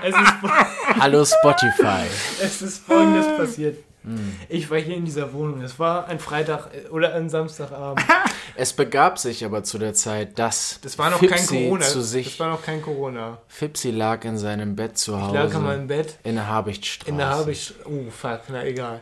[0.03, 0.33] Es ist,
[1.01, 2.07] Hallo Spotify.
[2.43, 3.79] es ist folgendes passiert.
[4.05, 4.37] Hm.
[4.49, 5.61] Ich war hier in dieser Wohnung.
[5.61, 8.05] Es war ein Freitag äh, oder ein Samstagabend.
[8.61, 11.85] Es begab sich aber zu der Zeit, dass Das war noch kein Fipsi Corona.
[11.85, 13.39] zu Das sich, war noch kein Corona.
[13.47, 16.17] Fipsi lag in seinem Bett zu Ich Hause lag in meinem Bett.
[16.25, 17.09] in der Habichtstraße.
[17.09, 17.73] In der ich.
[17.85, 19.01] Oh, fuck, na egal.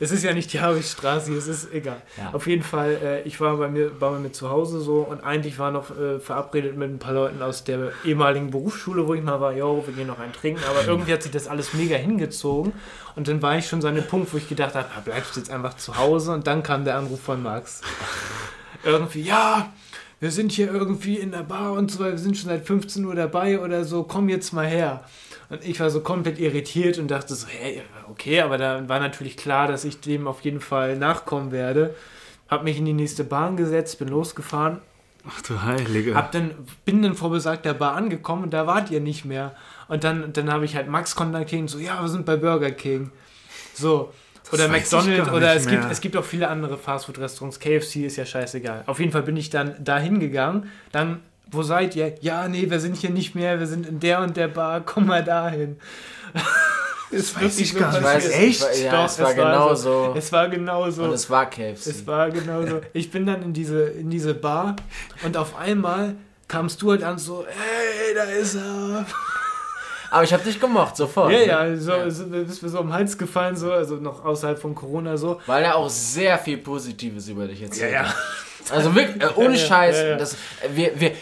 [0.00, 2.02] Es ist ja nicht die Harwichstraße, es ist egal.
[2.16, 2.30] Ja.
[2.32, 5.22] Auf jeden Fall, äh, ich war bei mir, war bei mir zu Hause so und
[5.24, 9.22] eigentlich war noch äh, verabredet mit ein paar Leuten aus der ehemaligen Berufsschule, wo ich
[9.22, 11.96] mal war, yo, wir gehen noch einen trinken, aber irgendwie hat sich das alles mega
[11.96, 12.72] hingezogen
[13.14, 15.36] und dann war ich schon so an dem Punkt, wo ich gedacht habe, ah, bleibst
[15.36, 17.80] du jetzt einfach zu Hause und dann kam der Anruf von Max.
[18.84, 19.72] irgendwie, ja,
[20.20, 23.14] wir sind hier irgendwie in der Bar und so, wir sind schon seit 15 Uhr
[23.14, 25.04] dabei oder so, komm jetzt mal her.
[25.48, 29.36] Und ich war so komplett irritiert und dachte so, hey, okay, aber da war natürlich
[29.36, 31.94] klar, dass ich dem auf jeden Fall nachkommen werde.
[32.48, 34.78] Hab mich in die nächste Bahn gesetzt, bin losgefahren,
[35.28, 36.14] Ach du Heilige.
[36.14, 36.52] hab dann,
[36.84, 39.54] bin dann vor besagter Bar angekommen und da wart ihr nicht mehr.
[39.88, 42.70] Und dann, dann habe ich halt Max kontaktiert und so, ja, wir sind bei Burger
[42.70, 43.10] King.
[43.74, 44.12] So.
[44.52, 47.58] Oder weiß ich McDonald's oder es gibt, es gibt auch viele andere Fastfood-Restaurants.
[47.58, 48.84] KFC ist ja scheißegal.
[48.86, 50.70] Auf jeden Fall bin ich dann da hingegangen.
[50.92, 52.14] Dann, wo seid ihr?
[52.20, 53.58] Ja, nee, wir sind hier nicht mehr.
[53.58, 54.80] Wir sind in der und der Bar.
[54.84, 55.76] Komm mal dahin.
[57.10, 58.02] ist weiß ich gar nicht.
[58.02, 58.34] passiert.
[58.34, 58.60] Echt?
[58.60, 60.14] Es war, ja, Doch, es war genau so.
[60.16, 61.04] Es war genau so.
[61.04, 61.86] Und es war KFC.
[61.86, 62.80] Es war genau so.
[62.92, 64.76] Ich bin dann in diese, in diese Bar
[65.24, 66.16] und auf einmal
[66.48, 69.06] kamst du halt an so, hey, da ist er.
[70.10, 71.32] Aber ich habe dich gemocht, sofort.
[71.32, 71.74] Ja, ne?
[71.74, 75.16] ja, so, so bist mir so den Hals gefallen, so, also noch außerhalb von Corona
[75.16, 75.40] so.
[75.46, 78.08] Weil er auch sehr viel Positives über dich erzählt Ja, ja.
[78.08, 78.16] hat.
[78.70, 79.96] Also wirklich, äh, ohne Ja, ja, Scheiß.
[79.96, 80.16] ja, ja.
[80.16, 80.36] Das, äh,
[80.74, 81.12] wir, wir,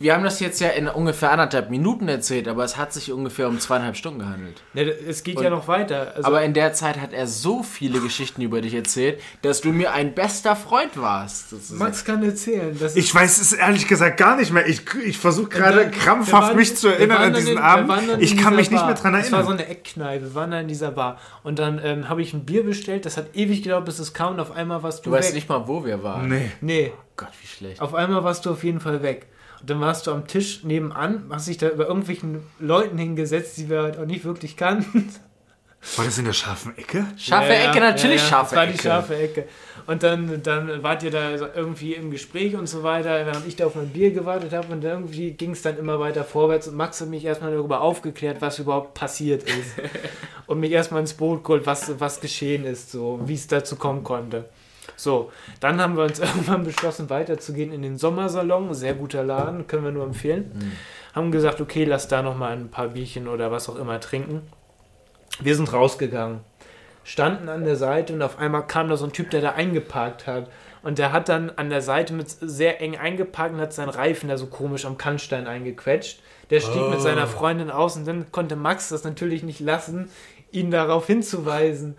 [0.00, 3.48] wir haben das jetzt ja in ungefähr anderthalb Minuten erzählt, aber es hat sich ungefähr
[3.48, 4.62] um zweieinhalb Stunden gehandelt.
[4.74, 6.12] Ja, es geht ja noch weiter.
[6.14, 9.70] Also, Aber in der Zeit hat er so viele Geschichten über dich erzählt, dass du
[9.70, 11.50] mir ein bester Freund warst.
[11.50, 11.78] sozusagen.
[11.80, 12.76] Max kann erzählen.
[12.78, 14.66] Das Ich weiß es ehrlich gesagt gar nicht mehr.
[14.68, 17.92] Ich, ich versuche gerade krampfhaft waren- mich zu erinnern an diesen in- Abend.
[18.20, 18.86] Ich kann mich nicht Bar.
[18.86, 19.66] mehr dran Es war so erinnern.
[19.66, 21.18] eine Eckkneipe, wir waren da in dieser Bar.
[21.42, 24.34] Und dann ähm, habe ich ein Bier bestellt, das hat ewig gedauert, bis es kam
[24.34, 25.34] und auf einmal warst du, Du weißt weg.
[25.34, 26.28] nicht mal, wo wir waren.
[26.28, 26.52] Nee.
[26.60, 27.80] Nee, Gott, wie schlecht.
[27.80, 29.26] auf einmal warst du auf jeden Fall weg.
[29.60, 33.68] Und dann warst du am Tisch nebenan, hast dich da bei irgendwelchen Leuten hingesetzt, die
[33.68, 35.12] wir halt auch nicht wirklich kannten.
[35.96, 37.06] War das in der scharfen Ecke?
[37.16, 38.72] Scharfe Ja, Ecke, natürlich ja, ja, scharfe Das war Ecke.
[38.72, 39.48] die scharfe Ecke.
[39.86, 43.66] Und dann, dann wart ihr da irgendwie im Gespräch und so weiter, während ich da
[43.66, 47.00] auf mein Bier gewartet habe und irgendwie ging es dann immer weiter vorwärts und Max
[47.00, 49.76] hat mich erstmal darüber aufgeklärt, was überhaupt passiert ist.
[50.46, 54.02] und mich erstmal ins Boot geholt, was, was geschehen ist, so wie es dazu kommen
[54.02, 54.46] konnte.
[54.98, 55.30] So,
[55.60, 58.74] dann haben wir uns irgendwann beschlossen, weiterzugehen in den Sommersalon.
[58.74, 60.74] Sehr guter Laden, können wir nur empfehlen.
[61.14, 64.42] Haben gesagt, okay, lass da nochmal ein paar Bierchen oder was auch immer trinken.
[65.40, 66.40] Wir sind rausgegangen,
[67.04, 70.26] standen an der Seite und auf einmal kam da so ein Typ, der da eingeparkt
[70.26, 70.50] hat.
[70.82, 74.28] Und der hat dann an der Seite mit sehr eng eingeparkt und hat seinen Reifen
[74.28, 76.20] da so komisch am Kannstein eingequetscht.
[76.50, 80.08] Der stieg mit seiner Freundin aus und dann konnte Max das natürlich nicht lassen,
[80.50, 81.96] ihn darauf hinzuweisen.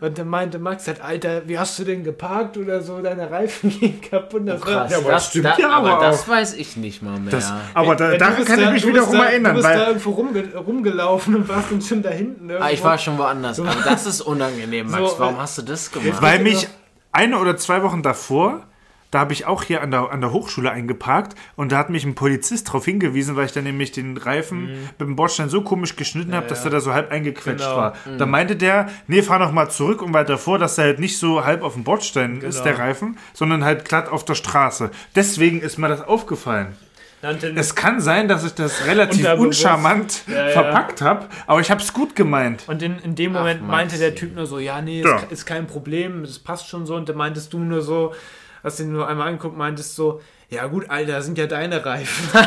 [0.00, 3.00] Und dann meinte Max halt, Alter, wie hast du denn geparkt oder so?
[3.00, 4.42] Deine Reifen gehen kaputt.
[4.46, 6.76] Das war- Krass, Ja, aber das, das stimmt da, ja aber aber das weiß ich
[6.76, 7.30] nicht mal mehr.
[7.30, 9.78] Das, aber da, Ja, daran kann da- ich mich wiederum da, erinnern, Du bist da
[9.80, 12.50] weil irgendwo rumge rumgelaufen und warst dann schon da hinten.
[12.50, 12.84] ah, ich irgendwo.
[12.84, 13.60] war schon woanders.
[13.60, 15.12] Aber das ist unangenehm, Max.
[15.12, 16.20] So, Warum hast du das gemacht?
[16.20, 16.68] Weil mich
[17.12, 18.64] eine oder zwei Wochen davor,
[19.10, 22.04] da habe ich auch hier an der, an der Hochschule eingeparkt und da hat mich
[22.04, 24.66] ein Polizist darauf hingewiesen, weil ich dann nämlich den Reifen
[24.98, 27.76] mit dem Bordstein so komisch geschnitten habe, dass der da so halb eingequetscht Genau.
[27.76, 27.94] war.
[28.18, 31.18] Da meinte der, nee, fahr noch mal zurück und weiter vor, dass der halt nicht
[31.18, 34.90] so halb auf dem Bordstein ist, der Reifen, sondern halt glatt auf der Straße.
[35.14, 36.76] Deswegen ist mir das aufgefallen.
[37.56, 40.48] Es kann sein, dass ich das relativ uncharmant Ja, ja.
[40.52, 42.64] verpackt habe, aber ich habe es gut gemeint.
[42.68, 43.72] Und in, in dem Ach, Moment Maxi.
[43.72, 45.16] meinte der Typ nur so, ja, nee, Ja.
[45.18, 46.94] Ist, ist kein Problem, das passt schon so.
[46.94, 48.14] Und dann meintest du nur so,
[48.64, 52.28] hast ihn nur einmal angeguckt, meintest so, ja gut, Alter, sind ja deine Reifen.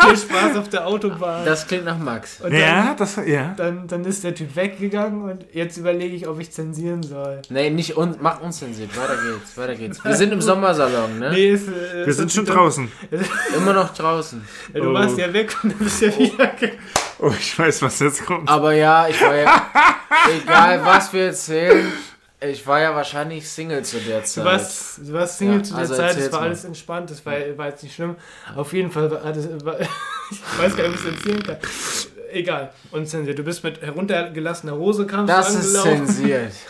[0.00, 1.44] Viel Spaß auf der Autobahn.
[1.44, 2.40] Das klingt nach Max.
[2.40, 3.54] und Ja, dann, das, ja.
[3.56, 7.40] dann, dann ist der Typ weggegangen und jetzt überlege ich, ob ich zensieren soll.
[7.50, 8.96] Nee, nicht un mach unzensiert.
[8.96, 10.04] Weiter geht's, weiter geht's.
[10.04, 11.30] Wir sind im Sommersalon, ne?
[11.30, 12.90] Nee, ist, äh, Wir sind schon draußen.
[13.56, 14.44] Immer noch draußen.
[14.74, 14.94] Ja, du Oh.
[14.94, 16.72] warst ja weg und dann bist ja wieder ge-
[17.20, 18.48] Oh, ich weiß, was jetzt kommt.
[18.48, 19.66] Aber ja, ich war ja.
[20.42, 21.92] egal, was wir erzählen,
[22.46, 24.44] ich war ja wahrscheinlich Single zu der Du Zeit.
[24.44, 26.46] warst, du warst Single Ja, zu der also Zeit, es war mal.
[26.46, 28.16] alles entspannt, das war, war jetzt nicht schlimm.
[28.56, 29.80] Auf jeden Fall war das, war,
[30.30, 31.56] ich weiß gar nicht, ob ich es erzählen kann.
[32.32, 33.38] Egal, unzensiert.
[33.38, 36.52] Du bist mit heruntergelassener Hose kamst Das du ist zensiert.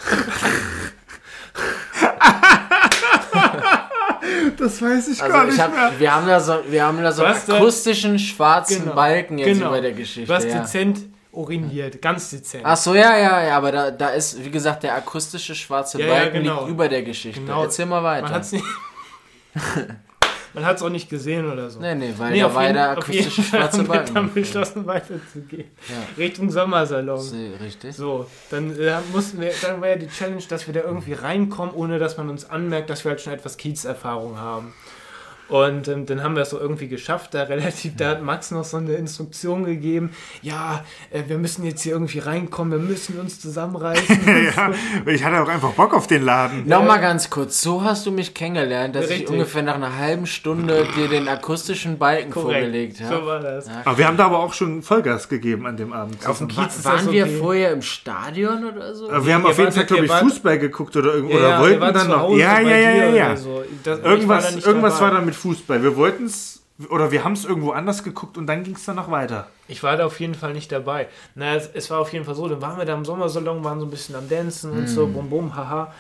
[4.58, 7.34] Das weiß ich Also ich hab, wir haben da so, wir haben da so einen
[7.34, 9.68] Was akustischen schwarzen Genau, Balken jetzt genau.
[9.68, 10.26] über der Geschichte.
[10.26, 10.60] Du hast ja.
[10.60, 11.00] dezent
[11.34, 12.64] uriniert, ganz dezent.
[12.66, 16.06] Ach so, ja, ja, ja, aber da, da ist, wie gesagt, der akustische schwarze Ja,
[16.06, 16.60] ja, Balken genau.
[16.60, 17.40] liegt über der Geschichte.
[17.40, 17.62] Genau.
[17.64, 18.22] Erzähl mal weiter.
[18.24, 18.64] Man hat es nicht.
[20.54, 21.80] Man hat es auch nicht gesehen oder so.
[21.80, 24.34] nee, nee, weil Nee, da war ja jeden, der akustische schwarze haben wir dann Balken.
[24.34, 25.68] beschlossen, weiterzugehen.
[25.88, 25.96] Ja.
[26.16, 27.20] Richtung Sommersalon.
[27.20, 27.96] See, Richtig.
[27.96, 31.74] So, dann äh, mussten wir, dann war ja die Challenge, dass wir da irgendwie reinkommen,
[31.74, 34.72] ohne dass man uns anmerkt, dass wir halt schon etwas Kiezerfahrung haben.
[35.48, 38.64] Und ähm, dann haben wir es so irgendwie geschafft, da relativ, da hat Max noch
[38.64, 43.40] so eine Instruktion gegeben, ja, äh, wir müssen jetzt hier irgendwie reinkommen, wir müssen uns
[43.40, 44.20] zusammenreißen.
[44.56, 44.72] ja,
[45.06, 46.66] ich hatte auch einfach Bock auf den Laden.
[46.66, 49.28] Nochmal ganz kurz, so hast du mich kennengelernt, dass ich Richtig.
[49.30, 53.26] ungefähr nach einer halben Stunde dir den akustischen Balken vorgelegt so habe.
[53.26, 53.68] war das.
[53.84, 56.26] Aber wir haben da aber auch schon Vollgas gegeben an dem Abend.
[56.26, 57.36] Auf dem Kiez ist waren wir okay.
[57.38, 59.10] vorher im Stadion oder so?
[59.10, 61.80] Aber wir haben auf jeden Fall, glaube ich, Fußball geguckt oder, irgend- Ja, oder wir
[61.80, 62.34] wollten dann noch.
[62.34, 63.36] Ja, bei ja, ja, dir ja, ja.
[63.36, 63.62] so.
[63.82, 65.00] Das- ich war da Irgendwas, dabei.
[65.00, 65.82] war da mit Fußball.
[65.82, 68.96] Wir wollten es, oder wir haben es irgendwo anders geguckt und dann ging es dann
[68.96, 69.48] noch weiter.
[69.68, 71.08] Ich war da auf jeden Fall nicht dabei.
[71.34, 73.80] Na, es, es war auf jeden Fall so, dann waren wir da im Sommersalon, waren
[73.80, 75.92] so ein bisschen am Dancen und so, bum bum, haha.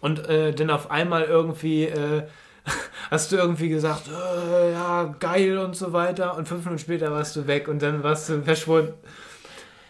[0.00, 2.22] Und äh, dann auf einmal irgendwie äh,
[3.10, 6.36] hast du irgendwie gesagt, äh, ja, geil und so weiter.
[6.36, 8.94] Und fünf Minuten später warst du weg und dann warst du verschwunden.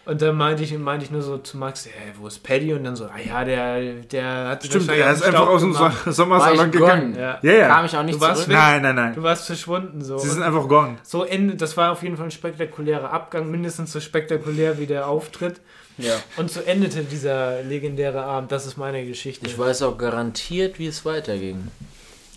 [0.09, 2.73] Und dann meinte ich, meinte ich nur so zu Max, hey, wo ist Paddy?
[2.73, 5.61] Und dann so, ah ja, der, der hat sich Stimmt, er ist einfach Staub aus
[5.61, 7.15] dem so Sommersalon gegangen.
[7.15, 7.37] Ja.
[7.43, 7.67] Ja, ja.
[7.67, 8.57] Kam ich auch nicht Du warst zurück?
[8.57, 9.13] Nein, nein, nein.
[9.13, 10.17] Du warst verschwunden so.
[10.17, 10.97] Sie Und sind einfach gone.
[11.03, 15.07] so Ende, das war auf jeden Fall ein spektakulärer Abgang, mindestens so spektakulär wie der
[15.07, 15.61] Auftritt.
[15.99, 16.15] Ja.
[16.37, 18.51] Und so endete dieser legendäre Abend.
[18.51, 19.45] Das ist meine Geschichte.
[19.45, 21.67] Ich weiß auch garantiert, wie es weiterging.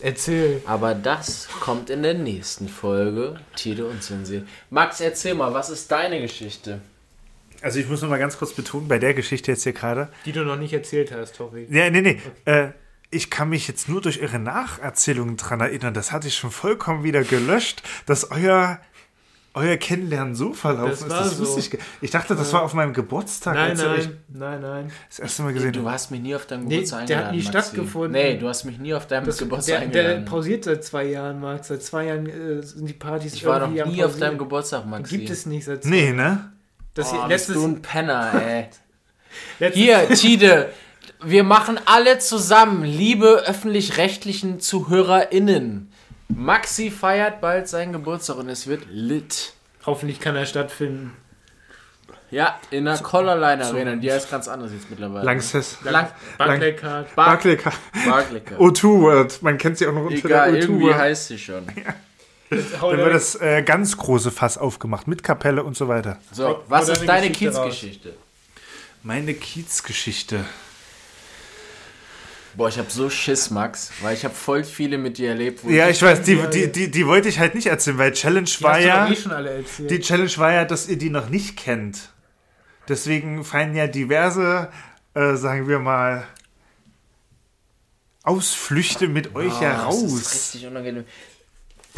[0.00, 0.60] Erzähl.
[0.66, 3.36] Aber das kommt in der nächsten Folge.
[3.56, 4.42] Tide und Zinsi.
[4.68, 6.82] Max, erzähl mal, was ist deine Geschichte?
[7.62, 10.08] Also ich muss noch mal ganz kurz betonen, bei der Geschichte jetzt hier gerade.
[10.24, 11.66] Die du noch nicht erzählt hast, Tori.
[11.70, 12.20] Ja, nee, nee.
[12.44, 12.68] Äh,
[13.10, 15.94] ich kann mich jetzt nur durch ihre Nacherzählungen dran erinnern.
[15.94, 18.80] Das hatte ich schon vollkommen wieder gelöscht, dass euer,
[19.54, 21.30] euer Kennenlernen so verlaufen Das ist.
[21.32, 21.56] Das so.
[21.56, 21.82] wusste ich.
[22.00, 24.92] Ich dachte, das war auf meinem Geburtstag, Nein, ihr euch nein, nein, nein.
[25.10, 27.38] das erste Mal gesehen Du hast mich nie auf deinem Nee, Geburtstag der hat eingeladen.
[27.38, 27.68] nie Maxi.
[27.70, 28.12] stattgefunden.
[28.12, 30.24] Nee, du hast mich nie auf deinem Das, Geburtstag der, der eingeladen.
[30.24, 31.68] pausiert seit zwei Jahren, Max.
[31.68, 35.18] Seit zwei Jahren äh, sind die Partys ich war noch nie auf deinem Geburtstag, Maxi.
[35.18, 36.51] Gibt es nicht seit zwei Nee, ne?
[36.94, 38.32] Das Oh, hier, bist letztes, du ein Penner,
[39.58, 39.70] ey.
[39.72, 40.70] Hier, Tide,
[41.22, 45.90] wir machen alle zusammen, liebe öffentlich-rechtlichen ZuhörerInnen.
[46.28, 49.52] Maxi feiert bald seinen Geburtstag und es wird lit.
[49.86, 51.16] Hoffentlich kann er stattfinden.
[52.30, 55.24] Ja, in der Collarline Arena, die heißt ganz anders jetzt mittlerweile.
[55.24, 55.76] Langsess.
[55.84, 57.14] Lang Barclaycard.
[57.14, 57.74] Bar Barclaycard.
[58.06, 58.58] Barclaycard.
[58.58, 59.42] O2 World.
[59.42, 60.96] Man kennt sie auch noch unter Egal, der O2 irgendwie World.
[60.98, 61.66] heißt sie schon.
[61.76, 61.92] Hau
[62.52, 66.18] Dann da- wird das äh, ganz große Fass aufgemacht mit Kapelle und so weiter.
[66.32, 67.30] So, was ist deine.
[67.30, 68.14] Kiezgeschichte?
[69.02, 70.44] Meine Kiezgeschichte.
[72.54, 75.64] Boah, ich habe so Schiss, Max, weil ich habe voll viele mit dir erlebt.
[75.64, 78.44] Wo Ja, ich weiß, die, die, die, die wollte ich halt nicht erzählen, weil Challenge
[78.44, 79.08] Die war ja.
[79.08, 79.90] eh schon alle erzählt.
[79.90, 82.10] Die Challenge war ja, dass ihr die noch nicht kennt.
[82.88, 84.68] Deswegen fallen ja diverse,
[85.14, 86.26] äh, sagen wir mal,
[88.22, 90.02] Ausflüchte mit euch Ah, heraus.
[90.02, 91.04] Das ist richtig unangenehm.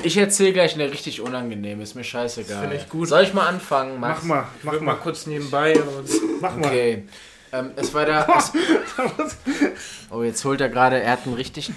[0.02, 2.60] Ich erzähle gleich eine richtig unangenehme, ist mir scheißegal.
[2.62, 3.08] finde ich gut.
[3.08, 4.22] Soll ich mal anfangen, Max?
[4.22, 6.66] Mach mal, Ich mach mal mal, kurz nebenbei und mach mal.
[6.66, 7.04] Okay.
[7.52, 8.26] Ähm, es war da.
[8.38, 8.52] Es,
[10.10, 11.00] oh, jetzt holt er gerade.
[11.00, 11.70] Er hat einen richtig.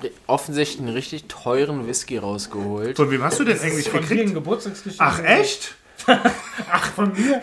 [0.00, 2.96] ri- Offensichtlich einen richtig teuren Whisky rausgeholt.
[2.96, 4.28] Von wem hast du denn eigentlich von dir gekriegt?
[4.30, 5.04] ein Geburtstagsgeschichte.
[5.04, 5.74] Ach, echt?
[6.70, 7.40] Ach, von mir?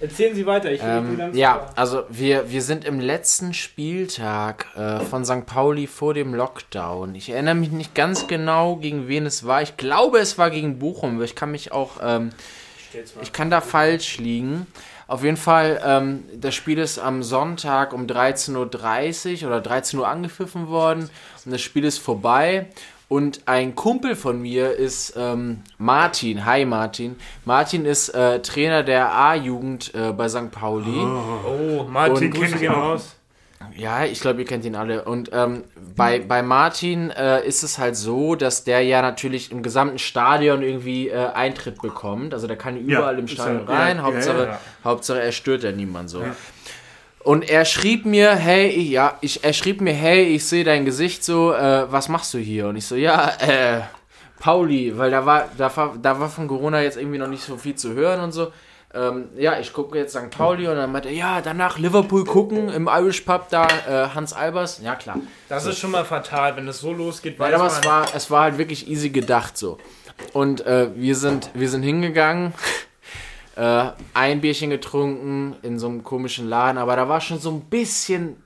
[0.00, 0.70] Erzählen Sie weiter.
[0.70, 5.44] Ich Ähm, ja, also wir, wir sind im letzten Spieltag äh, von St.
[5.44, 7.16] Pauli vor dem Lockdown.
[7.16, 9.60] Ich erinnere mich nicht ganz genau, gegen wen es war.
[9.62, 11.16] Ich glaube, es war gegen Bochum.
[11.16, 12.30] aber Ich kann mich auch, ähm,
[13.20, 14.68] ich kann da falsch liegen.
[15.08, 20.06] Auf jeden Fall, ähm, das Spiel ist am Sonntag um 13.30 Uhr oder 13 Uhr
[20.06, 21.10] angepfiffen worden
[21.44, 22.66] und das Spiel ist vorbei.
[23.08, 26.44] Und ein Kumpel von mir ist ähm, Martin.
[26.44, 27.16] Hi Martin.
[27.46, 30.50] Martin ist äh, Trainer der A-Jugend äh, bei St.
[30.50, 30.98] Pauli.
[30.98, 33.14] Oh, Martin, Und- Grüße gehen raus.
[33.76, 35.04] Ja, ich glaube, ihr kennt ihn alle.
[35.04, 35.64] Und ähm,
[35.96, 40.62] bei, bei Martin äh, ist es halt so, dass der ja natürlich im gesamten Stadion
[40.62, 42.34] irgendwie äh, Eintritt bekommt.
[42.34, 43.96] Also der kann überall im ist Stadion ja- ja, rein.
[43.98, 44.60] ja, Hauptsache, ja, ja.
[44.84, 46.22] Hauptsache, er stört ja niemand so.
[47.24, 50.84] Und er schrieb mir, hey, ich- ja, ich, er schrieb mir, hey, ich sehe dein
[50.84, 52.68] Gesicht so, äh, was machst du hier?
[52.68, 53.80] Und ich so, ja, äh,
[54.40, 57.56] Pauli, weil da war, da war, da war von Corona jetzt irgendwie noch nicht so
[57.56, 58.52] viel zu hören und so.
[58.94, 60.30] Ähm, ja, ich gucke jetzt St.
[60.30, 64.32] Pauli und dann meinte er, ja, danach Liverpool gucken im Irish Pub da, äh, Hans
[64.32, 64.80] Albers.
[64.82, 65.16] Ja, klar.
[65.48, 67.38] Das ist schon mal fatal, wenn es so losgeht.
[67.38, 69.76] Weil weiß aber es war, es war halt wirklich easy gedacht so.
[70.32, 72.54] Und äh, wir, sind, wir sind hingegangen,
[73.58, 77.62] äh, ein Bierchen getrunken in so einem komischen Laden, aber da war schon so ein
[77.62, 78.36] bisschen,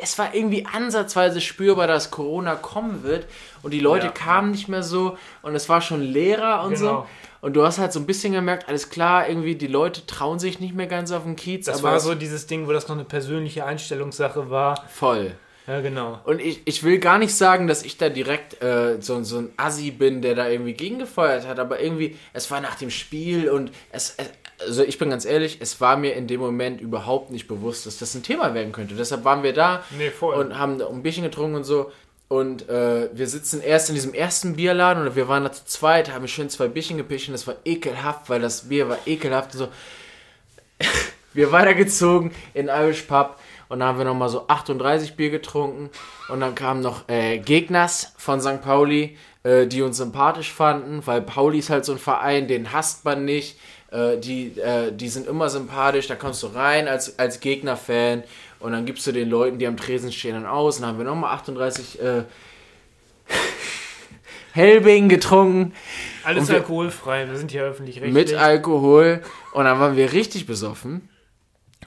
[0.00, 3.26] es war irgendwie ansatzweise spürbar, dass Corona kommen wird
[3.62, 4.12] und die Leute Ja.
[4.12, 6.86] kamen nicht mehr so und es war schon leerer und so.
[6.86, 7.06] Genau.
[7.40, 10.60] Und du hast halt so ein bisschen gemerkt, alles klar, irgendwie die Leute trauen sich
[10.60, 13.04] nicht mehr ganz auf den Kiez, Das war so dieses Ding, wo das noch eine
[13.04, 14.84] persönliche Einstellungssache war.
[14.88, 15.32] voll.
[15.68, 16.18] Ja, genau.
[16.24, 19.50] Und ich, ich will gar nicht sagen, dass ich da direkt äh, so, so ein
[19.56, 23.70] Assi bin, der da irgendwie gegengefeuert hat, aber irgendwie, es war nach dem Spiel und
[23.92, 24.28] es, es,
[24.66, 27.98] also ich bin ganz ehrlich, es war mir in dem Moment überhaupt nicht bewusst, dass
[27.98, 28.94] das ein Thema werden könnte.
[28.94, 31.90] Deshalb waren wir da Nee, und haben da ein Bierchen getrunken und so.
[32.28, 36.10] Und äh, wir sitzen erst in diesem ersten Bierladen und wir waren da zu zweit,
[36.10, 39.58] haben schön zwei Bierchen gepischt und das war ekelhaft, weil das Bier war ekelhaft und
[39.58, 39.68] so.
[41.34, 45.90] wir weitergezogen in Irish Pub und dann haben wir nochmal so 38 Bier getrunken
[46.28, 48.62] und dann kamen noch äh, Gegners von St.
[48.62, 53.04] Pauli, äh, die uns sympathisch fanden, weil Pauli ist halt so ein Verein, den hasst
[53.04, 53.58] man nicht.
[53.92, 58.24] Äh, die, äh, die sind immer sympathisch, da kommst du rein als, als Gegner-Fan
[58.60, 60.76] und dann gibst du den Leuten, die am Tresen stehen, dann aus.
[60.76, 62.22] Und dann haben wir nochmal 38 äh,
[64.52, 65.72] Hellbing getrunken
[66.24, 68.12] Alles wir- alkoholfrei, wir sind hier öffentlich-rechtlich.
[68.14, 71.08] mit Alkohol und dann waren wir richtig besoffen.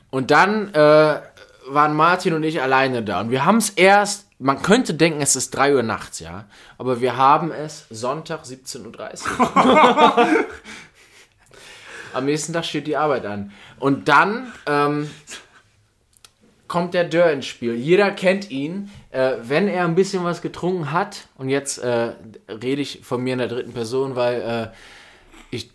[0.10, 1.20] Und dann äh,
[1.68, 3.20] waren Martin und ich alleine da.
[3.22, 6.46] Und wir haben es erst, man könnte denken, es ist 3 Uhr nachts, ja.
[6.78, 8.86] Aber wir haben es Sonntag 17.30
[9.40, 10.26] Uhr.
[12.16, 13.52] Am nächsten Tag steht die Arbeit an.
[13.80, 15.10] Und dann ähm,
[16.68, 17.76] kommt der Dörr ins Spiel.
[17.76, 18.90] Jeder kennt ihn.
[19.12, 22.14] Äh, wenn er ein bisschen was getrunken hat, und jetzt äh,
[22.50, 25.70] rede ich von mir in der dritten Person, weil äh, ich,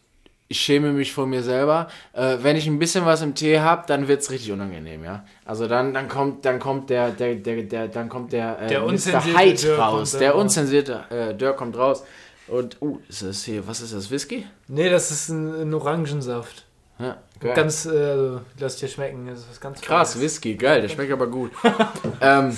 [0.49, 1.89] ich schäme mich vor mir selber.
[2.13, 5.25] Äh, wenn ich ein bisschen was im Tee habe, dann wird es richtig unangenehm, ja.
[5.45, 8.81] Also dann, dann kommt, dann kommt der, der, der, der dann kommt der, äh, Der
[8.81, 8.87] Mr.
[8.87, 10.19] unzensierte Hyde raus.
[10.19, 12.05] Der unzensierte äh, Dörr kommt raus.
[12.51, 14.47] Und, uh, ist das hier, was ist das, Whisky?
[14.69, 16.65] Nee, das ist ein, ein Orangensaft.
[16.99, 17.55] Ja, geil.
[17.55, 19.27] Ganz, äh, also, lass dir schmecken.
[19.27, 20.25] Das ist was ganz Krass, Feines.
[20.25, 21.53] Whisky, geil, der schmeckt aber gut.
[22.21, 22.57] ähm,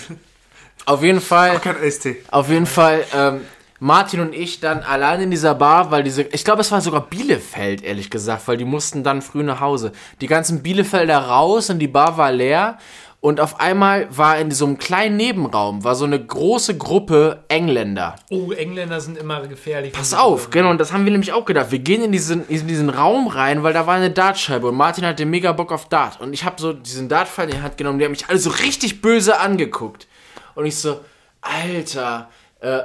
[0.86, 2.24] auf jeden Fall, Kein Eistee.
[2.30, 3.42] auf jeden Fall, ähm,
[3.78, 7.02] Martin und ich dann allein in dieser Bar, weil diese, ich glaube, es war sogar
[7.08, 9.92] Bielefeld, ehrlich gesagt, weil die mussten dann früh nach Hause.
[10.20, 12.78] Die ganzen Bielefelder raus und die Bar war leer.
[13.22, 18.16] Und auf einmal war in so einem kleinen Nebenraum, war so eine große Gruppe Engländer.
[18.30, 19.92] Oh, Engländer sind immer gefährlich.
[19.92, 21.70] Pass auf, genau, und das haben wir nämlich auch gedacht.
[21.70, 25.06] Wir gehen in diesen, in diesen Raum rein, weil da war eine Dartscheibe und Martin
[25.06, 26.20] hatte mega Bock auf Dart.
[26.20, 28.50] Und ich habe so diesen Dartpfeil in die Hand genommen, die haben mich alle so
[28.50, 30.08] richtig böse angeguckt.
[30.56, 30.98] Und ich so,
[31.42, 32.80] Alter, äh,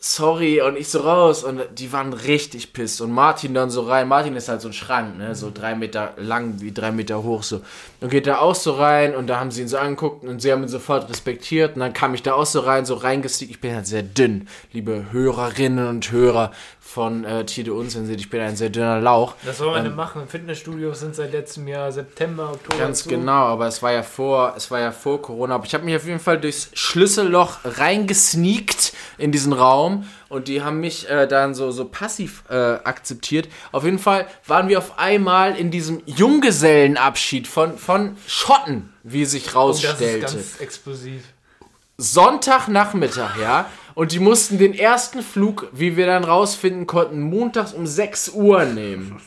[0.00, 4.08] sorry, und ich so raus und die waren richtig pisst und Martin dann so rein,
[4.08, 7.42] Martin ist halt so ein Schrank, ne, so drei Meter lang, wie drei Meter hoch
[7.42, 7.60] so,
[8.00, 10.50] und geht da auch so rein und da haben sie ihn so angeguckt und sie
[10.52, 13.60] haben ihn sofort respektiert und dann kam ich da auch so rein, so reingestiegen, ich
[13.60, 16.50] bin halt sehr dünn, liebe Hörerinnen und Hörer
[16.90, 19.34] von äh, Tide Unzensiert, ich bin ein sehr dünner Lauch.
[19.44, 20.26] Das soll man denn machen.
[20.26, 22.78] Fitnessstudios sind seit letztem Jahr September, Oktober.
[22.78, 23.10] Ganz zu.
[23.10, 25.54] genau, aber es war ja vor, es war ja vor Corona.
[25.54, 29.89] Aber ich habe mich auf jeden Fall durchs Schlüsselloch reingesneakt in diesen Raum
[30.28, 33.48] und die haben mich äh, dann so, so passiv äh, akzeptiert.
[33.72, 39.54] Auf jeden Fall waren wir auf einmal in diesem Junggesellenabschied von, von Schotten, wie sich
[39.54, 40.20] Und das ist rausstellte.
[40.20, 41.22] ganz explosiv.
[41.98, 43.66] Sonntagnachmittag, ja.
[43.94, 48.64] Und die mussten den ersten Flug, wie wir dann rausfinden konnten, montags um 6 Uhr
[48.64, 49.20] nehmen.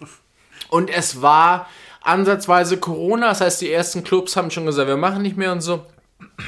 [0.69, 1.67] Und es war
[2.02, 5.62] ansatzweise Corona, das heißt, die ersten Clubs haben schon gesagt, wir machen nicht mehr und
[5.62, 5.86] so.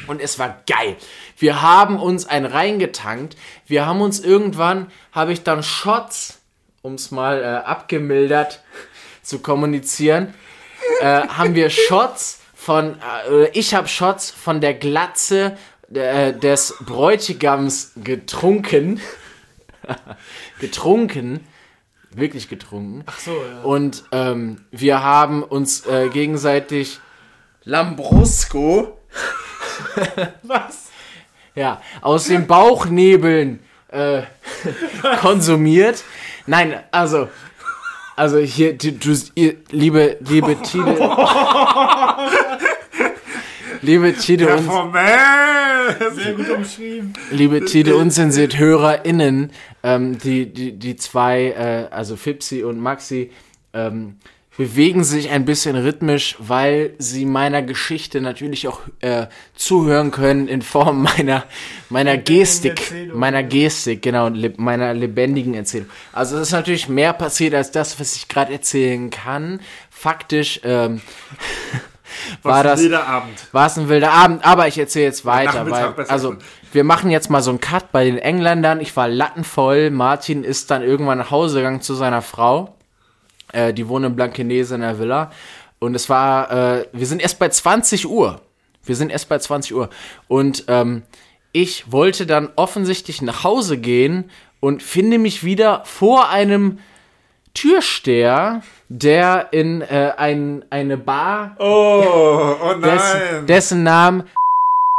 [0.07, 0.95] Und es war geil.
[1.37, 3.35] Wir haben uns ein reingetankt.
[3.65, 6.39] Wir haben uns irgendwann, habe ich dann Shots,
[6.81, 8.61] um es mal äh, abgemildert
[9.21, 10.33] zu kommunizieren,
[11.01, 12.97] äh, haben wir Shots von,
[13.29, 15.57] äh, ich habe Shots von der Glatze
[15.93, 19.01] äh, des Bräutigams getrunken.
[20.59, 21.45] getrunken.
[22.11, 23.03] Wirklich getrunken.
[23.07, 23.61] Ach so, ja.
[23.61, 26.99] Und ähm, wir haben uns äh, gegenseitig
[27.65, 28.97] Lambrusco
[30.43, 30.85] Was?
[31.55, 34.23] ja, aus den Bauchnebeln äh,
[35.21, 36.03] konsumiert.
[36.45, 37.29] Nein, also,
[38.15, 40.95] also hier, du, du, ihr, liebe, liebe Tide,
[43.81, 44.69] liebe Tide und.
[46.13, 47.13] Sehr gut umschrieben.
[47.31, 49.51] liebe Tide unzensiert HörerInnen,
[49.83, 53.31] ähm, die, die, die zwei, äh, also Fipsi und Maxi,
[53.73, 54.17] ähm,
[54.57, 60.61] bewegen sich ein bisschen rhythmisch, weil sie meiner Geschichte natürlich auch äh, zuhören können in
[60.61, 61.43] Form meiner,
[61.89, 63.43] meiner Gestik, Erzählung, meiner.
[63.43, 65.89] Gestik, genau, leb- meiner lebendigen Erzählung.
[66.13, 69.59] Also es ist natürlich mehr passiert als das, was ich gerade erzählen kann.
[69.89, 71.01] Faktisch ähm,
[72.43, 72.79] war das
[73.51, 76.35] war es ein wilder Abend, aber ich erzähle jetzt weiter, weil, also,
[76.71, 78.79] wir machen jetzt mal so einen Cut bei den Engländern.
[78.79, 79.89] Ich war lattenvoll.
[79.91, 82.75] Martin ist dann irgendwann nach Hause gegangen zu seiner Frau.
[83.55, 85.31] Äh, die wohnen in Blankenese in der Villa.
[85.79, 88.41] Und es war, äh, wir sind erst bei 20 Uhr.
[88.83, 89.89] Wir sind erst bei 20 Uhr.
[90.27, 91.03] Und ähm,
[91.51, 94.29] ich wollte dann offensichtlich nach Hause gehen
[94.59, 96.79] und finde mich wieder vor einem
[97.53, 103.45] Türsteher, der in äh, ein, eine Bar Oh, oh dessen, nein.
[103.47, 104.23] dessen Namen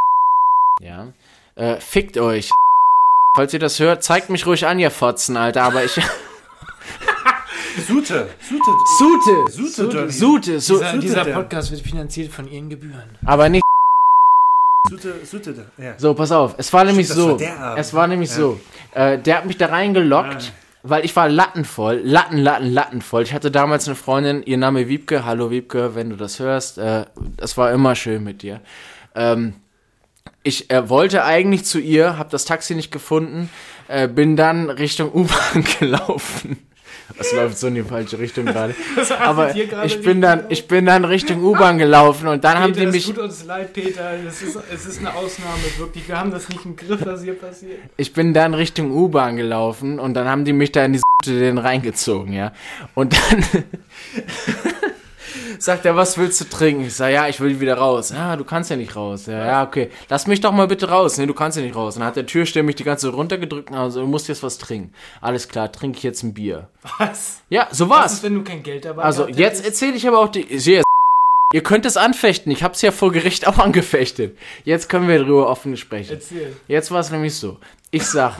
[0.80, 1.08] ja
[1.54, 2.50] äh, fickt euch
[3.36, 6.00] falls ihr das hört zeigt mich ruhig an ihr Fotzen Alter aber ich
[7.86, 8.28] Sute.
[8.40, 8.70] Sute.
[8.98, 9.96] Sute Sute.
[9.96, 10.12] Johnny.
[10.12, 11.24] Sute so, Dieser, dieser.
[11.24, 13.02] Podcast wird finanziert von ihren Gebühren.
[13.24, 13.62] aber nicht
[14.88, 15.66] Sute, Sute.
[15.98, 16.54] So, pass auf.
[16.58, 17.38] Es war nämlich so.
[17.76, 18.58] es war nämlich so.
[18.92, 20.52] Äh, der hat mich da reingelockt,
[20.84, 22.00] weil ich war lattenvoll.
[22.04, 23.22] Latten, Latten, Lattenvoll.
[23.24, 25.24] Ich hatte damals eine Freundin, ihr Name Wiebke.
[25.24, 26.78] Hallo Wiebke, wenn du das hörst.
[26.78, 27.04] Äh,
[27.36, 28.60] das war immer schön mit dir.
[29.16, 29.54] Ähm,
[30.44, 33.50] ich äh, wollte eigentlich zu ihr, habe das Taxi nicht gefunden,
[33.88, 36.58] äh, bin dann Richtung U-Bahn gelaufen.
[37.16, 38.74] Das läuft so in die falsche Richtung gerade.
[39.20, 42.98] Aber ich bin dann, ich bin dann Richtung U-Bahn gelaufen und dann haben Peter, die
[42.98, 44.10] es mich, tut uns leid, Peter.
[44.26, 46.08] Es ist, es ist eine Ausnahme, wirklich.
[46.08, 47.78] Wir haben das nicht im Griff, was hier passiert.
[47.96, 51.58] ich bin dann Richtung U-Bahn gelaufen und dann haben die mich da in die den
[51.58, 52.52] reingezogen, ja.
[52.94, 53.44] Und dann
[55.58, 56.84] sagt er, was willst du trinken?
[56.86, 58.10] Ich sag, ja, ich will wieder raus.
[58.10, 59.26] Ja, du kannst ja nicht raus.
[59.26, 59.90] Ja, ja, okay.
[60.08, 61.18] Lass mich doch mal bitte raus.
[61.18, 61.94] Nee, du kannst ja nicht raus.
[61.96, 64.58] Und dann hat der Türsteher mich die ganze runtergedrückt und also, du musst jetzt was
[64.58, 64.92] trinken.
[65.20, 66.68] Alles klar, trinke ich jetzt ein Bier.
[66.98, 67.40] Was?
[67.48, 68.12] Ja, so Was war's.
[68.14, 70.46] ist, wenn du kein Geld dabei Also, gehabt jetzt erzähle ich aber auch die.
[70.48, 70.82] Yes.
[71.52, 72.50] Ihr könnt es anfechten.
[72.50, 74.36] Ich hab's ja vor Gericht auch angefechtet.
[74.64, 76.12] Jetzt können wir darüber offen sprechen.
[76.14, 76.56] Erzähl.
[76.68, 77.58] Jetzt war es nämlich so.
[77.90, 78.36] Ich sag,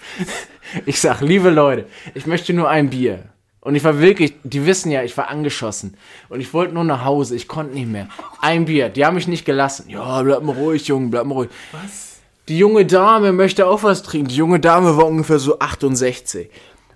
[0.86, 3.24] ich sag, liebe Leute, ich möchte nur ein Bier.
[3.64, 5.96] Und ich war wirklich, die wissen ja, ich war angeschossen.
[6.28, 8.08] Und ich wollte nur nach Hause, ich konnte nicht mehr.
[8.42, 9.86] Ein Bier, die haben mich nicht gelassen.
[9.88, 11.50] Ja, bleib mal ruhig, Junge, bleib mal ruhig.
[11.72, 12.18] Was?
[12.48, 14.28] Die junge Dame möchte auch was trinken.
[14.28, 16.50] Die junge Dame war ungefähr so 68.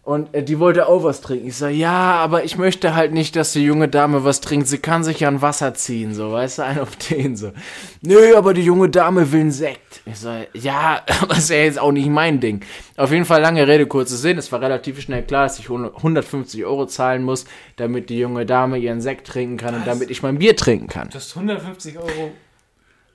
[0.08, 1.48] Und äh, die wollte auch was trinken.
[1.48, 4.66] Ich sag, ja, aber ich möchte halt nicht, dass die junge Dame was trinkt.
[4.66, 7.52] Sie kann sich ja ein Wasser ziehen, so, weißt du, ein auf den so.
[8.00, 10.00] Nö, aber die junge Dame will einen Sekt.
[10.06, 12.64] Ich sag, ja, aber ist ja jetzt auch nicht mein Ding.
[12.96, 14.38] Auf jeden Fall lange Rede, kurzer Sinn.
[14.38, 17.44] Es war relativ schnell klar, dass ich 150 Euro zahlen muss,
[17.76, 21.10] damit die junge Dame ihren Sekt trinken kann und damit ich mein Bier trinken kann.
[21.10, 22.30] Du hast 150 Euro.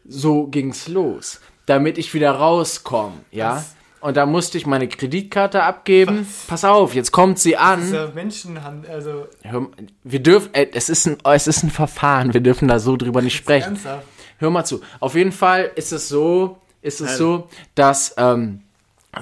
[0.08, 1.42] So ging's los.
[1.66, 3.56] Damit ich wieder rauskomme, ja.
[3.56, 3.76] Was?
[4.04, 6.28] Und da musste ich meine Kreditkarte abgeben.
[6.48, 7.84] Pass auf, jetzt kommt sie Das an.
[7.84, 8.90] ist ja Menschenhand.
[8.90, 9.68] Also, Hör,
[10.04, 12.34] wir dürfen, äh, es ist ein, es ist ein Verfahren.
[12.34, 13.76] Wir dürfen da so drüber nicht sprechen.
[13.76, 14.06] ernsthaft.
[14.40, 14.82] Hör mal zu.
[15.00, 18.60] Auf jeden Fall ist es so, ist es so, dass ähm,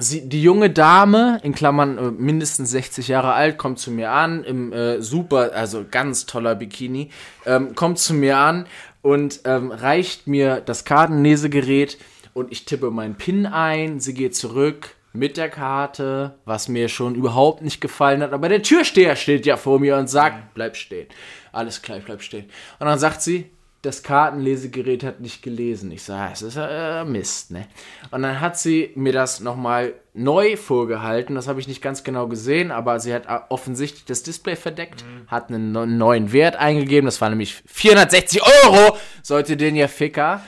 [0.00, 4.42] sie, die junge Dame, in Klammern äh, mindestens 60 Jahre alt, kommt zu mir an,
[4.42, 7.10] im äh, super, also ganz toller Bikini,
[7.46, 8.66] ähm, kommt zu mir an
[9.00, 11.98] und ähm, reicht mir das Kartenlesegerät
[12.34, 17.14] und ich tippe meinen PIN ein, sie geht zurück mit der Karte, was mir schon
[17.14, 21.08] überhaupt nicht gefallen hat, aber der Türsteher steht ja vor mir und sagt, bleib stehen.
[21.52, 22.46] Alles klar, ich bleib stehen.
[22.78, 23.50] Und dann sagt sie,
[23.82, 25.90] das Kartenlesegerät hat nicht gelesen.
[25.90, 27.66] Ich sage, es ist äh, Mist, ne?
[28.12, 31.34] Und dann hat sie mir das nochmal neu vorgehalten.
[31.34, 35.04] Das habe ich nicht ganz genau gesehen, aber sie hat äh, offensichtlich das Display verdeckt,
[35.26, 37.06] hat einen neuen Wert eingegeben.
[37.06, 40.42] Das war nämlich 460 Euro, sollte den ja Ficker.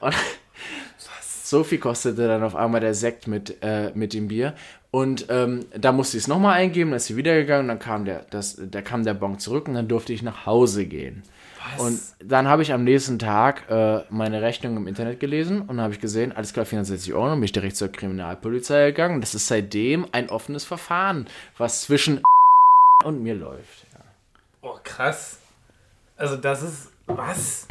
[0.00, 0.14] Und
[1.48, 4.54] so viel kostete dann auf einmal der Sekt mit, äh, mit dem Bier.
[4.90, 8.04] Und ähm, da musste ich es nochmal eingeben, dann ist sie wiedergegangen, und dann kam
[8.04, 11.22] der, das, da kam der Bon zurück und dann durfte ich nach Hause gehen.
[11.76, 15.92] Und dann habe ich am nächsten Tag äh, meine Rechnung im Internet gelesen und habe
[15.92, 19.20] ich gesehen, alles klar, 460 Euro, und bin ich direkt zur Kriminalpolizei gegangen.
[19.20, 21.26] Das ist seitdem ein offenes Verfahren,
[21.58, 22.22] was zwischen
[23.04, 23.86] und mir läuft.
[24.62, 25.38] Oh, krass.
[26.16, 26.92] Also, das ist.
[27.06, 27.68] Was?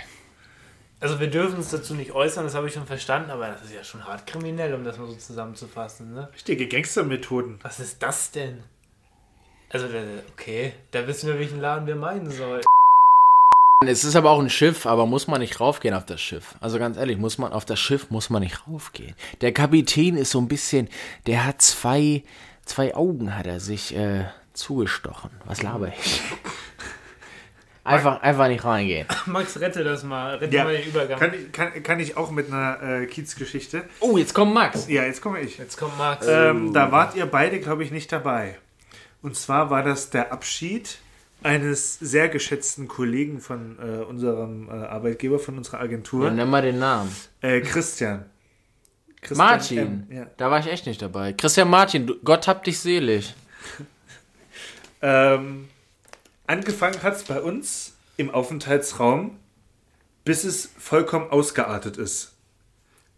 [0.99, 3.73] Also, wir dürfen uns dazu nicht äußern, das habe ich schon verstanden, aber das ist
[3.73, 6.27] ja schon hart kriminell, um das mal so zusammenzufassen, ne?
[6.33, 7.59] Richtige Gangstermethoden.
[7.61, 8.63] Was ist das denn?
[9.69, 9.99] Also, da-
[10.33, 12.63] okay, da wissen wir, welchen Laden wir meinen sollen.
[13.85, 16.55] Es ist aber auch ein Schiff, aber muss man nicht raufgehen auf das Schiff.
[16.61, 19.13] Also ganz ehrlich, muss man auf das Schiff muss man nicht raufgehen.
[19.41, 20.89] Der Kapitän ist so ein bisschen,
[21.27, 22.23] der hat zwei,
[22.65, 25.29] zwei Augen hat er sich äh, zugestochen.
[25.45, 26.21] Was laber ich?
[27.87, 29.07] Einfach, einfach nicht reingehen.
[29.25, 30.35] Max, rette das mal.
[30.37, 31.19] Rette Ja, mal den Übergang.
[31.19, 33.83] kann, ich- kann, kann ich auch mit einer äh, Kiezgeschichte.
[33.99, 34.87] Oh, jetzt kommt Max.
[34.87, 35.57] Ja, jetzt komme ich.
[35.57, 36.25] Jetzt kommt Max.
[36.29, 38.57] Ähm, da wart ihr beide, glaube ich, nicht dabei.
[39.21, 40.99] Und zwar war das der Abschied
[41.43, 46.61] eines sehr geschätzten Kollegen von äh, unserem äh, Arbeitgeber, von unserer Ja, Agentur, nenn mal
[46.61, 47.15] den Namen.
[47.41, 48.25] äh, Christian.
[49.21, 49.77] Christian Martin.
[49.77, 50.25] M., ja.
[50.37, 51.33] Da war ich echt nicht dabei.
[51.33, 53.33] Christian Martin, du, Gott hab dich selig.
[55.01, 55.67] Ähm,
[56.47, 59.37] angefangen hat es bei uns im Aufenthaltsraum,
[60.25, 62.33] bis es vollkommen ausgeartet ist.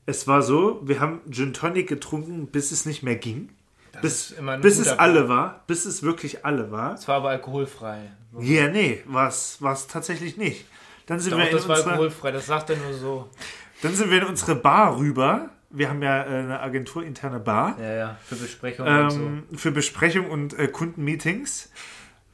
[0.06, 3.50] Es war so, wir haben Gin Tonic getrunken, bis es nicht mehr ging.
[4.02, 5.64] bis immer ein bis es alle war.
[5.68, 6.96] Bis es wirklich alle war.
[6.96, 8.12] Es war aber alkoholfrei.
[8.40, 10.66] Ja, nee, war es tatsächlich nicht.
[11.06, 13.30] Dann sind, Doch, wir in das war unsere, alkoholfrei, das sagt er nur so.
[13.82, 15.50] dann sind wir in unsere Bar rüber.
[15.72, 17.78] Wir haben ja äh, eine agenturinterne Bar.
[17.80, 19.20] Ja, ja, für Besprechungen und so.
[19.20, 21.72] ähm, für Besprechung und äh, Kundenmeetings.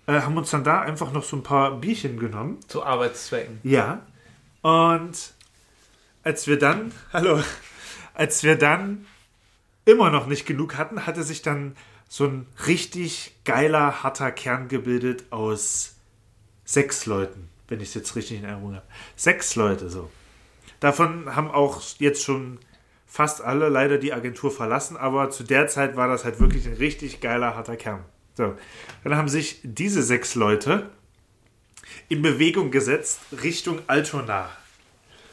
[0.07, 2.59] Äh, haben uns dann da einfach noch so ein paar Bierchen genommen.
[2.67, 3.59] Zu Arbeitszwecken.
[3.63, 4.05] Ja.
[4.61, 5.33] Und
[6.23, 7.41] als wir dann, hallo,
[8.13, 9.05] als wir dann
[9.85, 11.75] immer noch nicht genug hatten, hatte sich dann
[12.09, 15.95] so ein richtig geiler, harter Kern gebildet aus
[16.65, 18.85] sechs Leuten, wenn ich es jetzt richtig in Erinnerung habe.
[19.15, 20.09] Sechs Leute so.
[20.79, 22.59] Davon haben auch jetzt schon
[23.07, 26.73] fast alle leider die Agentur verlassen, aber zu der Zeit war das halt wirklich ein
[26.73, 28.03] richtig geiler, harter Kern.
[28.35, 28.55] So,
[29.03, 30.89] dann haben sich diese sechs Leute
[32.09, 34.49] in Bewegung gesetzt Richtung Altona.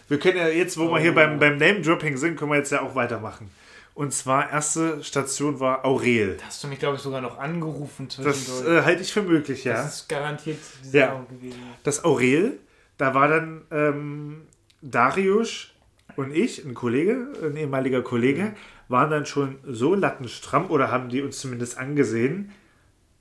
[0.09, 2.83] Wir können ja jetzt, wo wir hier beim, beim Name-Dropping sind, können wir jetzt ja
[2.83, 3.51] auch weitermachen.
[3.95, 6.39] Und zwar, erste Station war Aurel.
[6.47, 9.75] Hast du mich, glaube ich, sogar noch angerufen Das äh, halte ich für möglich, ja.
[9.75, 11.27] Das ist garantiert dieser Ja.
[11.29, 11.59] Gewesen.
[11.83, 12.59] Das Aurel,
[12.97, 14.43] da war dann ähm,
[14.81, 15.69] Darius
[16.17, 18.55] und ich, ein Kollege, ein ehemaliger Kollege,
[18.89, 22.53] waren dann schon so lattenstramm oder haben die uns zumindest angesehen,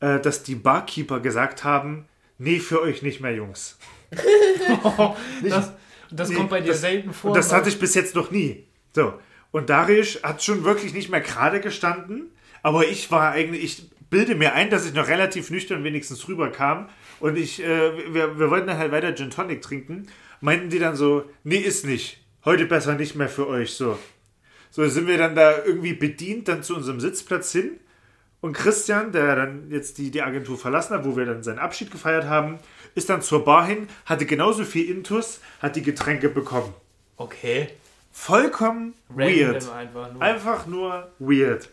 [0.01, 2.05] äh, dass die Barkeeper gesagt haben,
[2.37, 3.77] nee, für euch nicht mehr, Jungs.
[5.43, 5.71] Das,
[6.11, 7.31] das Nee, kommt bei dir das- selten vor.
[7.31, 8.65] Und das hatte ich bis jetzt noch nie.
[8.93, 9.13] So.
[9.51, 12.31] Und Darius hat schon wirklich nicht mehr gerade gestanden,
[12.63, 16.89] aber ich war eigentlich, ich bilde mir ein, dass ich noch relativ nüchtern wenigstens rüberkam
[17.19, 20.07] und ich, äh, wir, wir wollten dann halt weiter Gin Tonic trinken,
[20.41, 22.17] meinten die dann so, nee, ist nicht.
[22.43, 23.97] Heute besser nicht mehr für euch, so.
[24.71, 27.79] So sind wir dann da irgendwie bedient, dann zu unserem Sitzplatz hin.
[28.41, 31.91] Und Christian, der dann jetzt die, die Agentur verlassen hat, wo wir dann seinen Abschied
[31.91, 32.59] gefeiert haben,
[32.95, 36.73] ist dann zur Bar hin, hatte genauso viel Intus, hat die Getränke bekommen.
[37.17, 37.69] Okay.
[38.11, 39.71] Vollkommen Random weird.
[39.71, 40.21] einfach nur.
[40.21, 41.69] Einfach nur weird.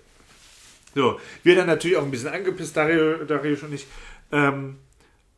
[0.95, 3.87] So, wir dann natürlich auch ein bisschen angepisst, Dario, Darius und ich.
[4.31, 4.77] Ähm,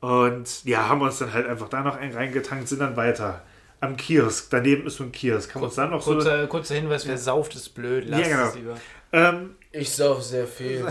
[0.01, 3.43] und ja, haben uns dann halt einfach da noch einen reingetankt, sind dann weiter.
[3.81, 4.49] Am Kiosk.
[4.51, 5.55] Daneben ist so ein Kiosk.
[5.55, 6.13] Haben uns dann noch so.
[6.13, 8.05] Kurzer, kurzer Hinweis, wer sauft, ist blöd.
[8.07, 8.49] Lass Ja, genau.
[8.49, 8.77] es lieber.
[9.13, 10.87] Ähm, Ich sauf sehr viel.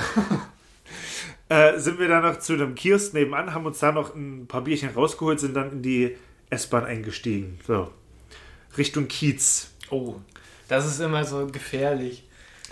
[1.50, 4.62] äh, sind wir dann noch zu einem Kiosk nebenan, haben uns da noch ein paar
[4.62, 6.18] Bierchen rausgeholt, sind dann in die
[6.50, 7.60] S-Bahn eingestiegen.
[7.66, 7.92] So.
[8.78, 9.70] Richtung Kiez.
[9.92, 10.16] Oh,
[10.68, 12.24] das ist immer so gefährlich.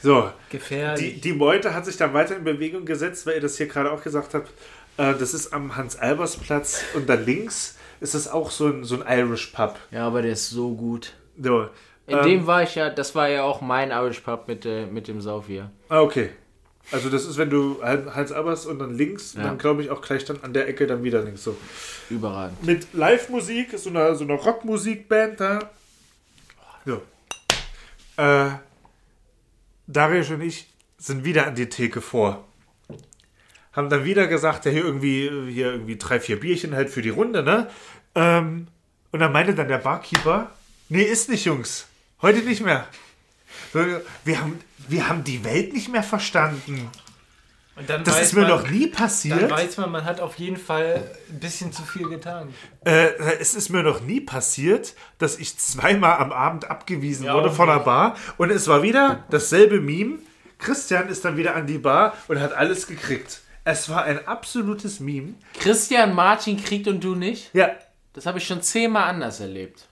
[0.01, 0.32] So.
[0.49, 1.15] Gefährlich.
[1.15, 3.91] Die, die Meute hat sich dann weiter in Bewegung gesetzt, weil ihr das hier gerade
[3.91, 4.49] auch gesagt habt.
[4.97, 9.19] Äh, das ist am Hans-Albers-Platz und da links ist es auch so ein, so ein
[9.19, 9.77] Irish Pub.
[9.91, 11.13] Ja, aber der ist so gut.
[11.41, 11.69] So.
[12.07, 14.85] In ähm, dem war ich ja, das war ja auch mein Irish Pub mit, äh,
[14.85, 15.71] mit dem Saufier.
[15.89, 16.29] Ah, okay.
[16.91, 19.43] Also das ist, wenn du Hans-Albers und dann links, Ja.
[19.43, 21.43] dann glaube ich auch gleich dann an der Ecke dann wieder links.
[21.43, 21.57] So.
[22.09, 22.63] Überragend.
[22.63, 25.59] Mit Live-Musik, so einer, so einer Rockmusikband da.
[26.85, 27.01] So.
[28.15, 28.51] Äh,
[29.87, 30.67] Darius und ich
[30.97, 32.46] sind wieder an die Theke vor.
[33.74, 37.09] Haben dann wieder gesagt, ja, hier irgendwie, hier irgendwie drei, vier Bierchen halt für die
[37.09, 37.70] Runde, ne?
[38.15, 38.68] Ähm,
[39.11, 40.49] und dann meinte dann der Barkeeper,
[40.89, 41.88] nee, ist nicht, Jungs.
[42.22, 42.88] Heute nicht mehr.
[43.74, 43.80] So,
[44.26, 46.89] wir, haben, wir haben die Welt nicht mehr verstanden.
[47.76, 49.51] Und dann Das ist mir man, noch nie Dann passiert.
[49.51, 52.51] weiß man, man hat auf jeden Fall ein bisschen zu viel getan.
[52.86, 53.09] Äh,
[53.39, 57.68] es ist mir noch nie passiert, dass ich zweimal am Abend abgewiesen Ja, wurde von
[57.68, 57.80] der.
[57.80, 58.15] Bar.
[58.38, 60.18] Und es war wieder dasselbe Meme.
[60.57, 63.41] Christian ist dann wieder an die Bar und hat alles gekriegt.
[63.70, 65.34] Es war ein absolutes Meme.
[65.59, 67.53] Christian Martin kriegt und du nicht?
[67.53, 67.72] Ja.
[68.13, 69.88] Das habe ich schon zehnmal anders erlebt.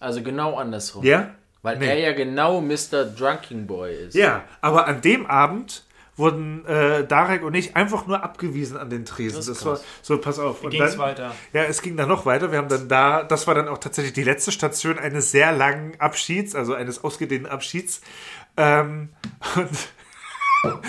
[0.00, 1.04] Also genau andersrum.
[1.04, 1.34] Ja?
[1.60, 1.86] Weil Nee.
[1.86, 3.04] er ja genau Mr.
[3.04, 4.14] Drunking Boy ist.
[4.14, 5.84] Ja, aber an dem Abend
[6.16, 9.36] wurden äh, Darek und ich einfach nur abgewiesen an den Tresen.
[9.36, 10.62] Das Das, war so, pass auf.
[10.62, 11.34] Wie Und ging's dann, weiter?
[11.52, 12.50] Ja, es ging dann noch weiter.
[12.52, 16.00] Wir haben dann da, das war dann auch tatsächlich die letzte Station eines sehr langen
[16.00, 18.00] Abschieds, also eines ausgedehnten Abschieds.
[18.56, 19.10] Ähm,
[19.56, 20.80] und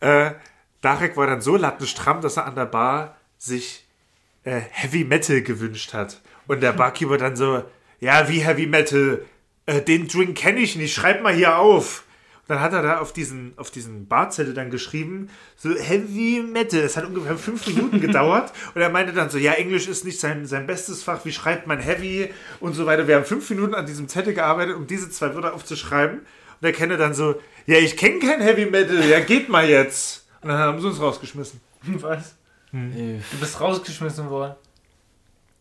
[0.00, 0.32] äh,
[0.82, 3.86] Darek war dann so lattenstramm, dass er an der Bar sich
[4.44, 6.20] äh, Heavy Metal gewünscht hat.
[6.46, 7.64] Und der Barkeeper dann so,
[8.00, 9.24] ja, wie Heavy Metal?
[9.66, 12.04] Äh, den Drink kenne ich nicht, schreib mal hier auf.
[12.40, 16.80] Und dann hat er da auf diesen, auf diesen Barzettel dann geschrieben, so Heavy Metal.
[16.80, 18.52] Es hat ungefähr fünf Minuten gedauert.
[18.74, 21.68] Und er meinte dann so, ja, Englisch ist nicht sein, sein bestes Fach, wie schreibt
[21.68, 23.06] man Heavy und so weiter.
[23.06, 26.18] Wir haben fünf Minuten an diesem Zettel gearbeitet, um diese zwei Wörter aufzuschreiben.
[26.18, 30.21] Und er kenne dann so, ja, ich kenne kein Heavy Metal, ja, geht mal jetzt.
[30.42, 31.60] Und dann haben sie uns rausgeschmissen.
[31.82, 32.34] Was?
[32.72, 34.54] Äh, Du bist rausgeschmissen worden.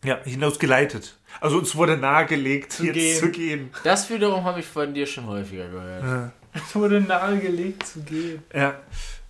[0.04, 1.16] Ja, hinausgeleitet.
[1.40, 3.20] Also uns wurde nahegelegt, jetzt gehen.
[3.20, 3.70] zu gehen.
[3.84, 6.32] Das wiederum habe ich von dir schon häufiger gehört.
[6.54, 8.42] Es wurde nahegelegt zu gehen.
[8.54, 8.80] Ja.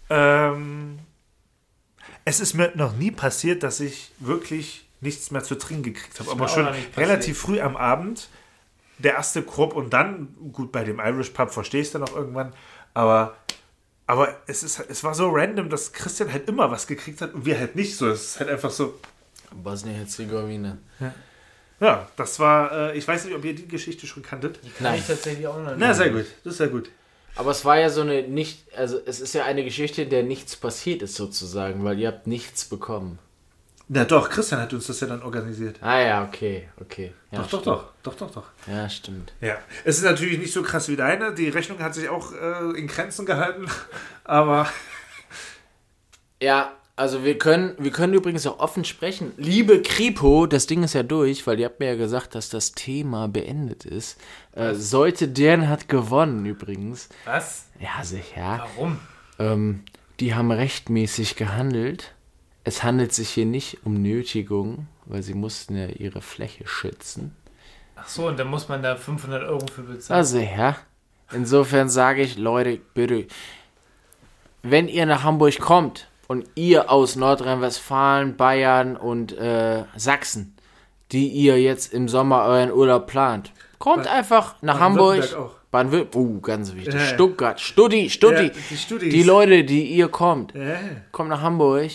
[0.10, 1.00] Ähm,
[2.24, 6.32] es ist mir noch nie passiert, dass ich wirklich nichts mehr zu trinken gekriegt habe.
[6.32, 8.30] Aber schon relativ früh am Abend,
[8.98, 12.16] der erste Korb und dann, gut, bei dem Irish Pub verstehe ich es dann auch
[12.16, 12.54] irgendwann,
[12.94, 13.36] aber,
[14.12, 17.46] aber es, ist, es war so random, dass Christian halt immer was gekriegt hat und
[17.46, 18.10] wir halt nicht so.
[18.10, 19.00] Es ist halt einfach so,
[19.54, 20.78] Bosnien-Herzegowina.
[21.80, 24.62] ja, das war, äh, ich weiß nicht, ob ihr die Geschichte schon kanntet.
[24.62, 25.00] Kann Nein.
[25.00, 25.78] ich tatsächlich auch noch nicht.
[25.78, 26.90] Na, sehr gut, das ist sehr gut.
[27.36, 30.24] Aber es war ja so eine nicht, also es ist ja eine Geschichte, in der
[30.24, 33.18] nichts passiert ist sozusagen, weil ihr habt nichts bekommen.
[33.88, 35.78] Na doch, Christian hat uns das ja dann organisiert.
[35.82, 37.14] Ah ja, okay, okay.
[37.32, 38.48] Ja, doch, doch, doch, doch, doch, doch.
[38.68, 39.34] Ja, stimmt.
[39.42, 41.34] Ja, es ist natürlich nicht so krass wie deine.
[41.34, 43.66] Die Rechnung hat sich auch äh, in Grenzen gehalten.
[44.24, 44.68] Aber
[46.42, 49.32] Ja, also wir können, wir können übrigens auch offen sprechen.
[49.38, 52.72] Liebe Kripo, das Ding ist ja durch, weil ihr habt mir ja gesagt, dass das
[52.74, 54.20] Thema beendet ist.
[54.54, 57.10] Äh, sollte deren hat gewonnen übrigens.
[57.26, 57.66] Was?
[57.80, 58.68] Ja, sicher.
[58.76, 59.00] Warum?
[59.40, 59.84] Ähm,
[60.20, 62.14] die haben rechtmäßig gehandelt.
[62.64, 67.36] Es handelt sich hier nicht um Nötigung, weil sie mussten ja ihre Fläche schützen.
[67.96, 70.18] Ach so, und dann muss man da 500 Euro für bezahlen.
[70.18, 70.76] Also ja.
[71.34, 73.26] Insofern sage ich, Leute, bitte,
[74.64, 80.56] wenn ihr nach Hamburg kommt und ihr aus Nordrhein-Westfalen, Bayern und äh, Sachsen,
[81.12, 85.24] die ihr jetzt im Sommer euren Urlaub plant, kommt einfach nach Hamburg.
[85.72, 86.96] Baden-Württemberg uh, ganz wichtig.
[86.96, 87.00] Ja.
[87.00, 88.52] Stuttgart, Studi, Studi.
[88.52, 90.78] Ja, die die Leute, die ihr kommt, Ja.
[91.14, 91.92] kommt nach Hamburg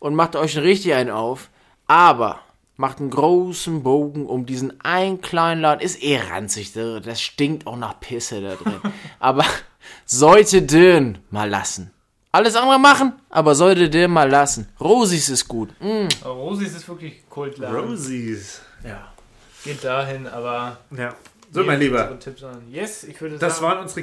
[0.00, 1.48] und macht euch richtig einen auf,
[1.86, 2.40] aber
[2.76, 5.80] macht einen großen Bogen um diesen einen kleinen Laden.
[5.82, 8.80] Ist eh ranzig, da- das stinkt auch nach Pisse da drin.
[9.20, 9.44] aber
[10.06, 11.90] sollte den mal lassen.
[12.32, 14.68] Alles andere machen, aber sollte den mal lassen.
[14.80, 15.70] Rosis ist gut.
[15.80, 16.06] Mm.
[16.24, 17.76] Rosis ist wirklich Kultladen.
[17.76, 18.60] Rosies.
[18.84, 19.12] Ja.
[19.64, 20.78] Geht dahin, aber.
[20.96, 21.14] Ja.
[21.52, 22.02] So, mein Lieber.
[22.02, 22.62] unsere Tipps an.
[22.70, 23.66] Yes, ich würde Das sagen.
[23.66, 24.02] waren unsere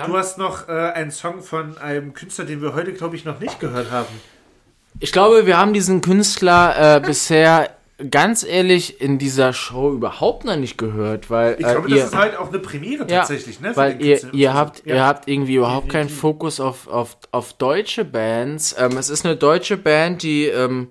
[0.00, 3.24] haben- Du hast noch äh, einen Song von einem Künstler, den wir heute, glaube ich,
[3.24, 4.06] noch nicht gehört haben.
[5.00, 7.70] Ich glaube, wir haben diesen Künstler äh, bisher
[8.10, 12.06] ganz ehrlich in dieser Show überhaupt noch nicht gehört, weil Ich äh, glaube, ihr, das
[12.06, 13.72] ist halt auch eine Premiere Ja, tatsächlich, ne?
[13.74, 14.34] Weil ihr, Künstler.
[14.34, 14.94] ihr, habt, Ja.
[14.94, 18.74] ihr habt irgendwie überhaupt keinen Fokus auf, auf, auf deutsche Bands.
[18.78, 20.88] Ähm, es ist eine deutsche Band, die ähm,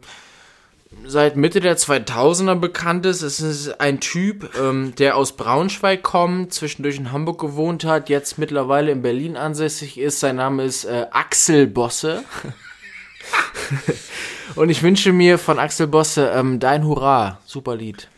[1.06, 3.24] seit Mitte der 2000er bekannt ist.
[3.24, 8.38] Es ist ein Typ, ähm, der aus Braunschweig kommt, zwischendurch in Hamburg gewohnt hat, jetzt
[8.38, 10.20] mittlerweile in Berlin ansässig ist.
[10.20, 12.24] Sein Name ist äh, Axel Bosse.
[14.56, 17.40] Und ich wünsche mir von Axel Bosse ähm, Dein Hurra.
[17.46, 18.10] Super Lied.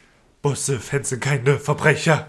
[0.42, 2.28] Busse, Fans sind keine Verbrecher.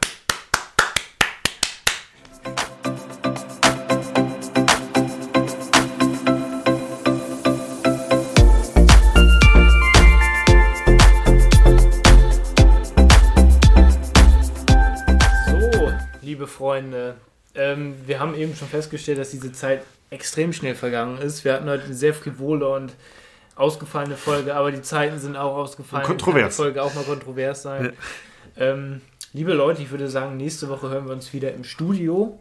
[15.47, 17.17] So, liebe Freunde,
[17.55, 21.45] ähm, wir haben eben schon festgestellt, dass diese Zeit extrem schnell vergangen ist.
[21.45, 22.93] Wir hatten heute eine sehr frivole und
[23.55, 26.05] ausgefallene Folge, aber die Zeiten sind auch ausgefallen.
[26.05, 26.43] Und kontrovers.
[26.43, 27.93] Kann die Folge auch mal kontrovers sein.
[28.57, 29.01] Ähm,
[29.33, 32.39] liebe Leute, ich würde sagen, nächste Woche hören wir uns wieder im Studio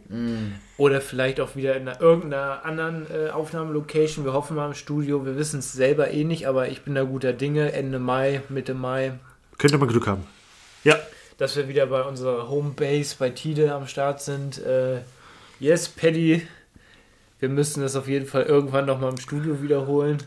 [0.76, 4.24] oder vielleicht auch wieder in einer, irgendeiner anderen äh, Aufnahmelocation.
[4.24, 5.24] Wir hoffen mal im Studio.
[5.24, 7.72] Wir wissen es selber eh nicht, aber ich bin da guter Dinge.
[7.72, 9.14] Ende Mai, Mitte Mai
[9.58, 10.24] Könnte man Glück haben.
[10.84, 10.96] Ja.
[11.38, 14.58] Dass wir wieder bei unserer Homebase bei Tide am Start sind.
[14.64, 15.00] Äh,
[15.60, 16.46] yes, Paddy,
[17.40, 20.18] wir müssen das auf jeden Fall irgendwann nochmal im Studio wiederholen.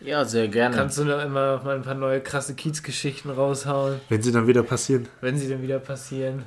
[0.00, 0.76] Ja, sehr gerne.
[0.76, 4.62] Kannst du noch immer mal ein paar neue krasse Kiezgeschichten raushauen, Wenn sie dann wieder
[4.62, 5.08] passieren.
[5.20, 6.44] wenn sie dann wieder passieren?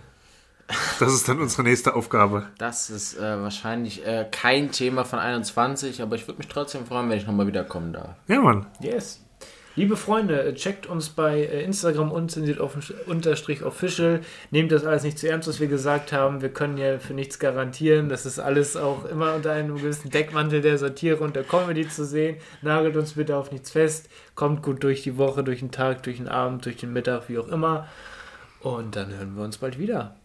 [0.99, 2.47] Das ist dann unsere nächste Aufgabe.
[2.57, 7.09] Das ist äh, wahrscheinlich äh, kein Thema von 21, aber ich würde mich trotzdem freuen,
[7.09, 8.15] wenn ich nochmal wiederkommen darf.
[8.27, 8.65] Ja, Mann.
[8.79, 9.22] Yes.
[9.75, 14.19] Liebe Freunde, äh, checkt uns bei äh, Instagram unzensiert auf- unterstrich official.
[14.51, 16.41] Nehmt das alles nicht zu ernst, was wir gesagt haben.
[16.43, 18.07] Wir können ja für nichts garantieren.
[18.07, 22.05] Das ist alles auch immer unter einem gewissen Deckmantel der Satire und der Comedy zu
[22.05, 22.37] sehen.
[22.61, 24.09] Nagelt uns bitte auf nichts fest.
[24.35, 27.39] Kommt gut durch die Woche, durch den Tag, durch den Abend, durch den Mittag, wie
[27.39, 27.87] auch immer.
[28.59, 30.15] Und dann hören wir uns bald wieder.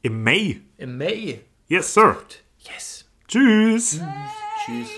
[0.00, 0.60] Im Mai.
[0.78, 1.40] Im Mai.
[1.68, 2.16] Yes, sir.
[2.60, 3.04] Yes.
[3.28, 4.00] Tschüss.
[4.64, 4.88] Tschüss.